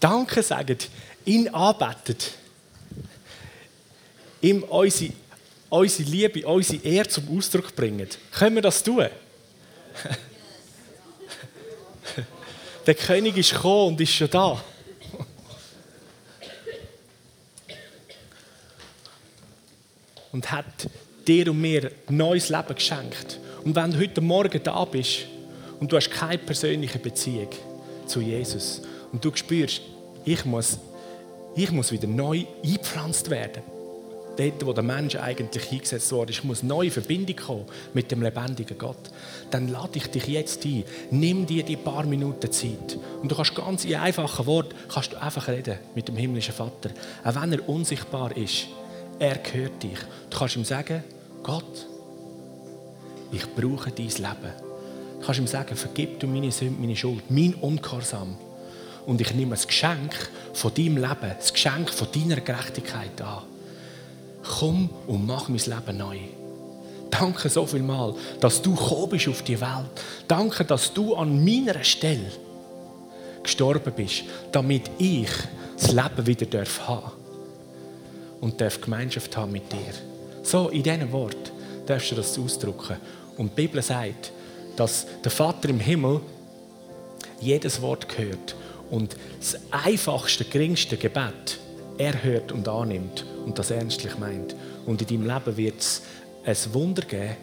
Danke 0.00 0.42
sagen, 0.42 0.78
ihn 1.24 1.48
anbeten, 1.50 2.16
ihm 4.40 4.64
unsere, 4.64 5.12
unsere 5.70 6.10
Liebe, 6.10 6.44
unsere 6.44 6.82
Ehre 6.82 7.06
zum 7.06 7.38
Ausdruck 7.38 7.76
bringen. 7.76 8.08
Können 8.32 8.56
wir 8.56 8.62
das 8.62 8.82
tun? 8.82 9.06
Der 12.86 12.94
König 12.94 13.36
ist 13.36 13.52
gekommen 13.52 13.88
und 13.88 14.00
ist 14.00 14.12
schon 14.12 14.30
da. 14.30 14.60
Und 20.32 20.50
hat 20.50 20.64
dir 21.26 21.50
und 21.50 21.60
mir 21.60 21.92
ein 22.08 22.16
neues 22.16 22.48
Leben 22.48 22.74
geschenkt. 22.74 23.38
Und 23.64 23.76
wenn 23.76 23.92
du 23.92 23.98
heute 23.98 24.20
Morgen 24.20 24.60
da 24.62 24.84
bist 24.84 25.26
und 25.78 25.92
du 25.92 25.96
hast 25.96 26.10
keine 26.10 26.38
persönliche 26.38 26.98
Beziehung 26.98 27.50
zu 28.06 28.20
Jesus 28.20 28.82
und 29.12 29.24
du 29.24 29.30
spürst, 29.34 29.82
ich 30.24 30.44
muss, 30.44 30.78
ich 31.54 31.70
muss 31.70 31.92
wieder 31.92 32.08
neu 32.08 32.44
eingepflanzt 32.64 33.30
werden, 33.30 33.62
dort, 34.36 34.66
wo 34.66 34.72
der 34.72 34.82
Mensch 34.82 35.16
eigentlich 35.16 35.70
eingesetzt 35.70 36.12
wurde. 36.12 36.32
Ich 36.32 36.44
muss 36.44 36.62
neue 36.62 36.90
Verbindung 36.90 37.36
kommen 37.36 37.66
mit 37.94 38.10
dem 38.10 38.22
lebendigen 38.22 38.78
Gott. 38.78 39.10
Dann 39.50 39.68
lade 39.68 39.98
ich 39.98 40.06
dich 40.08 40.26
jetzt 40.26 40.64
ein. 40.64 40.84
Nimm 41.10 41.46
dir 41.46 41.62
die 41.62 41.76
paar 41.76 42.04
Minuten 42.04 42.50
Zeit. 42.50 42.98
Und 43.20 43.30
du 43.30 43.34
kannst 43.36 43.54
ganz 43.54 43.84
in 43.84 43.96
einfachen 43.96 44.46
Worten 44.46 44.74
kannst 44.88 45.12
du 45.12 45.20
einfach 45.20 45.48
reden 45.48 45.78
mit 45.94 46.08
dem 46.08 46.16
himmlischen 46.16 46.54
Vater. 46.54 46.90
Auch 47.24 47.34
wenn 47.40 47.52
er 47.52 47.68
unsichtbar 47.68 48.36
ist, 48.36 48.66
er 49.18 49.38
hört 49.52 49.82
dich. 49.82 49.98
Du 50.30 50.38
kannst 50.38 50.56
ihm 50.56 50.64
sagen, 50.64 51.04
Gott, 51.42 51.86
ich 53.30 53.46
brauche 53.54 53.90
dein 53.90 54.06
Leben. 54.06 54.52
Du 55.20 55.26
kannst 55.26 55.40
ihm 55.40 55.46
sagen, 55.46 55.76
vergib 55.76 56.20
du 56.20 56.26
meine 56.26 56.50
Sünde, 56.50 56.80
meine 56.80 56.96
Schuld, 56.96 57.30
mein 57.30 57.54
Ungehorsam. 57.54 58.36
Und 59.06 59.20
ich 59.20 59.34
nehme 59.34 59.50
das 59.50 59.66
Geschenk 59.66 60.14
von 60.52 60.72
deinem 60.74 60.96
Leben, 60.96 61.32
das 61.36 61.52
Geschenk 61.52 61.90
von 61.90 62.08
deiner 62.12 62.40
Gerechtigkeit 62.40 63.20
an 63.20 63.42
komm 64.42 64.90
und 65.06 65.26
mach 65.26 65.48
mein 65.48 65.58
Leben 65.58 65.96
neu. 65.96 66.18
Danke 67.10 67.48
so 67.48 67.66
viel 67.66 67.82
mal, 67.82 68.14
dass 68.40 68.62
du 68.62 68.74
gekommen 68.74 69.10
bist 69.10 69.28
auf 69.28 69.42
die 69.42 69.60
Welt. 69.60 70.02
Danke, 70.26 70.64
dass 70.64 70.92
du 70.92 71.14
an 71.14 71.44
meiner 71.44 71.84
Stelle 71.84 72.32
gestorben 73.42 73.92
bist, 73.94 74.24
damit 74.50 74.90
ich 74.98 75.28
das 75.76 75.92
Leben 75.92 76.26
wieder 76.26 76.46
darf 76.46 76.88
haben 76.88 77.12
und 78.40 78.60
darf 78.60 78.80
Gemeinschaft 78.80 79.36
haben 79.36 79.52
mit 79.52 79.70
dir. 79.70 79.92
So, 80.42 80.68
in 80.70 80.82
diesen 80.82 81.12
Wort 81.12 81.52
darfst 81.86 82.10
du 82.10 82.14
das 82.14 82.38
ausdrücken. 82.38 82.96
Und 83.36 83.50
die 83.50 83.62
Bibel 83.62 83.82
sagt, 83.82 84.32
dass 84.76 85.06
der 85.22 85.30
Vater 85.30 85.68
im 85.68 85.80
Himmel 85.80 86.20
jedes 87.40 87.82
Wort 87.82 88.06
hört 88.16 88.54
und 88.90 89.16
das 89.38 89.58
einfachste, 89.70 90.44
geringste 90.44 90.96
Gebet 90.96 91.58
er 91.98 92.22
hört 92.22 92.52
und 92.52 92.68
annimmt 92.68 93.24
und 93.44 93.58
das 93.58 93.70
ernstlich 93.70 94.18
meint. 94.18 94.54
Und 94.86 95.02
in 95.02 95.08
deinem 95.08 95.34
Leben 95.34 95.56
wird 95.56 95.80
es 95.80 96.02
ein 96.44 96.74
Wunder 96.74 97.02
geben, 97.02 97.36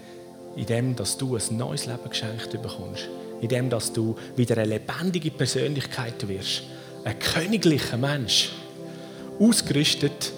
in 0.55 0.65
dem, 0.65 0.95
dass 0.95 1.17
du 1.17 1.35
ein 1.35 1.57
neues 1.57 1.85
Leben 1.85 2.09
geschenkt 2.09 2.51
bekommst. 2.51 3.07
In 3.41 3.47
dem, 3.47 3.69
dass 3.69 3.93
du 3.93 4.15
wieder 4.35 4.57
eine 4.57 4.77
lebendige 4.77 5.31
Persönlichkeit 5.31 6.27
wirst. 6.27 6.63
Ein 7.05 7.17
königlicher 7.19 7.97
Mensch. 7.97 8.51
Ausgerüstet 9.39 10.33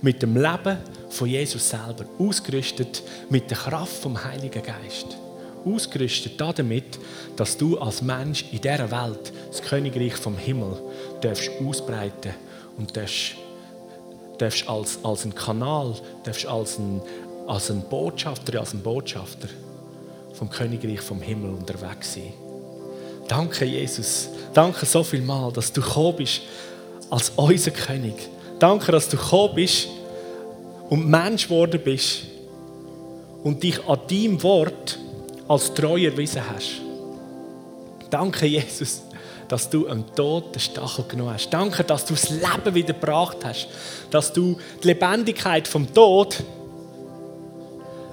mit 0.00 0.20
dem 0.22 0.36
Leben 0.36 0.78
von 1.10 1.28
Jesus 1.28 1.68
selber. 1.68 2.04
Ausgerüstet 2.18 3.02
mit 3.30 3.50
der 3.50 3.58
Kraft 3.58 4.02
vom 4.02 4.22
Heiligen 4.24 4.62
Geist. 4.62 5.16
Ausgerüstet 5.64 6.40
damit, 6.40 6.98
dass 7.36 7.56
du 7.56 7.78
als 7.78 8.02
Mensch 8.02 8.46
in 8.50 8.60
dieser 8.60 8.90
Welt 8.90 9.32
das 9.48 9.62
Königreich 9.62 10.14
vom 10.14 10.36
Himmel 10.36 10.76
darfst 11.20 11.50
ausbreiten 11.64 12.34
und 12.76 12.96
darfst 12.96 13.36
darfst 14.42 14.68
als, 14.68 14.98
als 15.04 15.24
ein 15.24 15.34
Kanal, 15.34 15.94
darfst 16.24 16.46
als 16.46 16.78
ein, 16.78 17.00
als 17.46 17.70
ein 17.70 17.82
Botschafter, 17.88 18.58
als 18.58 18.74
ein 18.74 18.82
Botschafter 18.82 19.48
vom 20.34 20.50
Königreich 20.50 21.00
vom 21.00 21.20
Himmel 21.20 21.50
unterwegs 21.50 22.14
sein. 22.14 22.32
Danke, 23.28 23.64
Jesus. 23.64 24.28
Danke 24.52 24.84
so 24.84 25.04
viel 25.04 25.22
mal, 25.22 25.52
dass 25.52 25.72
du 25.72 25.80
gekommen 25.80 26.16
bist 26.16 26.42
als 27.08 27.30
unser 27.36 27.70
König. 27.70 28.14
Danke, 28.58 28.90
dass 28.90 29.08
du 29.08 29.16
gekommen 29.16 29.54
bist 29.54 29.88
und 30.90 31.08
Mensch 31.08 31.44
geworden 31.44 31.80
bist 31.82 32.22
und 33.44 33.62
dich 33.62 33.78
an 33.86 34.00
deinem 34.08 34.42
Wort 34.42 34.98
als 35.46 35.72
treu 35.72 36.04
erwiesen 36.04 36.42
hast. 36.52 36.80
Danke, 38.10 38.46
Jesus, 38.46 39.02
dass 39.52 39.68
du 39.68 39.86
einen 39.86 40.06
Tod 40.14 40.54
den 40.54 40.60
Stachel 40.60 41.04
genommen 41.06 41.34
hast. 41.34 41.50
Danke, 41.50 41.84
dass 41.84 42.06
du 42.06 42.14
das 42.14 42.30
Leben 42.30 42.74
wieder 42.74 42.94
gebracht 42.94 43.44
hast. 43.44 43.68
Dass 44.10 44.32
du 44.32 44.56
die 44.82 44.86
Lebendigkeit 44.86 45.68
vom 45.68 45.92
Tod 45.92 46.42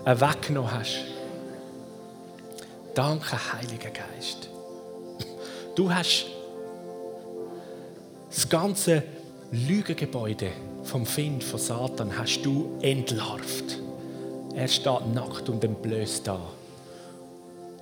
weggenommen 0.04 0.70
hast. 0.70 1.06
Danke, 2.94 3.38
Heiliger 3.54 3.90
Geist. 3.90 4.50
Du 5.76 5.90
hast 5.94 6.26
das 8.30 8.50
ganze 8.50 9.04
Lügengebäude 9.52 10.52
vom 10.84 11.06
Find 11.06 11.42
von 11.42 11.58
Satan 11.58 12.18
hast 12.18 12.42
du 12.42 12.78
entlarvt. 12.82 13.80
Er 14.56 14.68
steht 14.68 15.14
nackt 15.14 15.48
und 15.48 15.64
entblößt 15.64 16.28
da. 16.28 16.42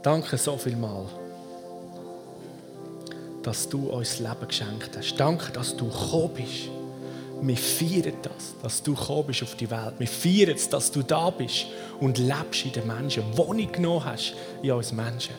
Danke 0.04 0.38
so 0.38 0.58
viel 0.58 0.76
mal 0.76 1.08
dass 3.48 3.70
du 3.70 3.90
uns 3.90 4.20
Leben 4.20 4.46
geschenkt 4.46 4.98
hast. 4.98 5.16
Danke, 5.16 5.54
dass 5.54 5.78
du 5.78 5.88
gekommen 5.88 6.34
bist. 6.34 6.70
Wir 7.40 7.56
feiern 7.56 8.18
das, 8.22 8.56
dass 8.62 8.84
du 8.84 8.94
gekommen 8.94 9.28
bist 9.28 9.42
auf 9.42 9.56
die 9.56 9.72
Welt. 9.72 9.94
Wir 10.00 10.08
feiern 10.08 10.54
es, 10.54 10.68
dass 10.68 10.92
du 10.92 11.02
da 11.02 11.30
bist 11.30 11.68
und 12.02 12.18
lebst 12.18 12.66
in 12.66 12.74
den 12.74 12.88
Menschen, 12.88 13.38
Wohnung 13.38 13.72
genommen 13.72 14.04
hast 14.04 14.34
in 14.62 14.72
uns 14.72 14.92
Menschen. 14.92 15.34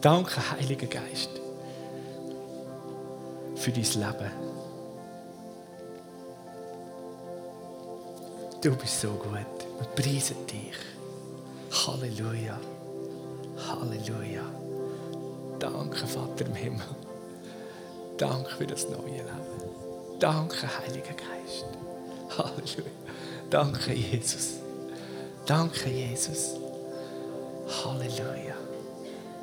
Danke, 0.00 0.40
Heiliger 0.50 0.86
Geist, 0.86 1.28
für 3.56 3.70
dein 3.70 3.82
Leben. 3.82 4.30
Du 8.62 8.74
bist 8.76 8.98
so 8.98 9.08
gut. 9.10 9.30
Wir 9.78 9.86
preisen 9.94 10.36
dich. 10.46 11.86
Halleluja. 11.86 12.58
Halleluja. 13.68 14.42
Danke, 15.58 16.06
Vater 16.06 16.46
im 16.46 16.54
Himmel. 16.54 16.86
Danke 18.20 18.50
für 18.50 18.66
das 18.66 18.86
neue 18.86 19.12
Leben. 19.12 20.18
Danke, 20.18 20.68
Heiliger 20.78 21.14
Geist. 21.14 21.64
Halleluja. 22.36 22.90
Danke, 23.48 23.94
Jesus. 23.94 24.56
Danke, 25.46 25.88
Jesus. 25.88 26.56
Halleluja. 27.82 28.54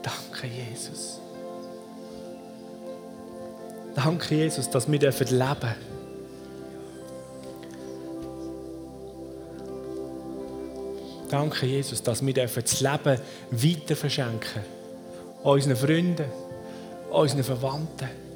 Danke, 0.04 0.46
Jesus. 0.46 1.20
Danke, 3.96 4.36
Jesus, 4.36 4.70
dass 4.70 4.88
wir 4.92 5.00
leben 5.00 5.12
dürfen. 5.12 5.76
Danke, 11.32 11.66
Jesus, 11.66 12.04
dass 12.04 12.24
wir 12.24 12.34
das 12.36 12.80
Leben 12.80 13.20
weiter 13.50 13.96
verschenken 13.96 14.62
Unseren 15.42 15.76
Freunden, 15.76 16.26
unseren 17.10 17.44
Verwandten, 17.44 18.27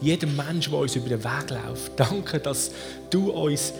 jedem 0.00 0.36
Menschen, 0.36 0.72
der 0.72 0.80
uns 0.80 0.96
über 0.96 1.08
den 1.08 1.24
Weg 1.24 1.50
läuft. 1.50 1.92
Danke, 1.96 2.38
dass 2.38 2.70
du 3.10 3.30
uns 3.30 3.72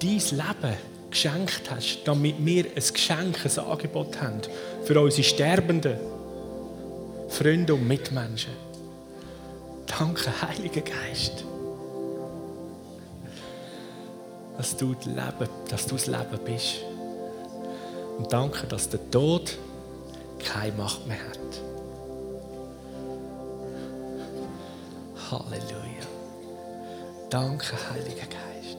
dein 0.00 0.10
Leben 0.10 0.76
geschenkt 1.10 1.70
hast, 1.70 2.00
damit 2.04 2.36
wir 2.38 2.64
ein 2.64 2.82
Geschenk, 2.92 3.44
ein 3.44 3.58
Angebot 3.64 4.20
haben 4.20 4.40
für 4.84 5.00
unsere 5.00 5.22
sterbenden 5.22 5.96
Freunde 7.28 7.74
und 7.74 7.86
Mitmenschen. 7.86 8.52
Danke, 9.98 10.30
Heiliger 10.42 10.80
Geist, 10.80 11.44
dass 14.56 14.76
du, 14.76 14.94
Leben, 15.04 15.48
dass 15.68 15.86
du 15.86 15.94
das 15.94 16.06
Leben 16.06 16.38
bist. 16.44 16.76
Und 18.18 18.32
danke, 18.32 18.66
dass 18.66 18.88
der 18.88 19.10
Tod 19.10 19.56
keine 20.38 20.72
Macht 20.72 21.06
mehr 21.06 21.18
hat. 21.18 21.71
Halleluja. 25.32 26.04
Danke, 27.30 27.74
Heiliger 27.90 28.26
Geist. 28.26 28.76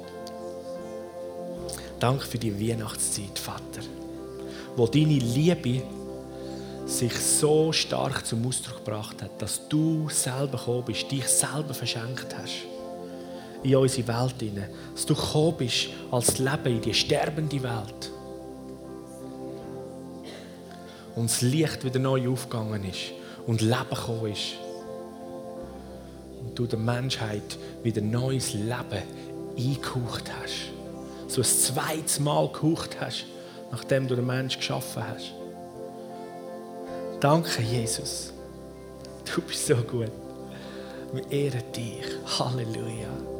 Danke 1.99 2.25
für 2.25 2.37
die 2.37 2.53
Weihnachtszeit, 2.59 3.39
Vater, 3.39 3.81
wo 4.75 4.85
deine 4.85 5.17
Liebe 5.17 5.81
sich 6.85 7.17
so 7.17 7.71
stark 7.71 8.25
zum 8.25 8.45
Ausdruck 8.45 8.85
gebracht 8.85 9.21
hat, 9.23 9.41
dass 9.41 9.67
du 9.67 10.07
selber 10.09 10.57
gekommen 10.59 10.85
bist, 10.85 11.09
dich 11.09 11.27
selber 11.27 11.73
verschenkt 11.73 12.35
hast 12.37 12.67
in 13.63 13.75
unsere 13.75 14.07
Welt 14.07 14.35
hinein. 14.39 14.69
Dass 14.93 15.05
du 15.05 15.15
gekommen 15.15 15.57
bist 15.57 15.87
als 16.11 16.37
Leben 16.37 16.65
in 16.67 16.81
die 16.81 16.93
sterbende 16.93 17.63
Welt. 17.63 18.11
Und 21.15 21.29
das 21.29 21.41
Licht 21.41 21.83
wieder 21.83 21.99
neu 21.99 22.29
aufgegangen 22.29 22.83
ist 22.83 23.11
und 23.47 23.61
Leben 23.61 23.89
gekommen 23.89 24.31
ist. 24.31 24.62
Du 26.55 26.65
der 26.65 26.79
Menschheit 26.79 27.57
wieder 27.83 28.01
neues 28.01 28.53
Leben 28.53 29.03
eingehaucht 29.57 30.31
hast 30.41 30.73
so 31.33 31.41
ein 31.41 31.45
zweites 31.45 32.19
Mal 32.19 32.47
gehaucht 32.49 32.99
hast, 33.01 33.25
nachdem 33.71 34.07
du 34.07 34.15
den 34.15 34.25
Menschen 34.27 34.59
geschaffen 34.59 35.03
hast. 35.07 35.33
Danke, 37.19 37.61
Jesus. 37.61 38.33
Du 39.33 39.41
bist 39.41 39.65
so 39.65 39.75
gut. 39.75 40.11
Wir 41.11 41.31
ehren 41.31 41.63
dich. 41.75 42.05
Halleluja. 42.37 43.32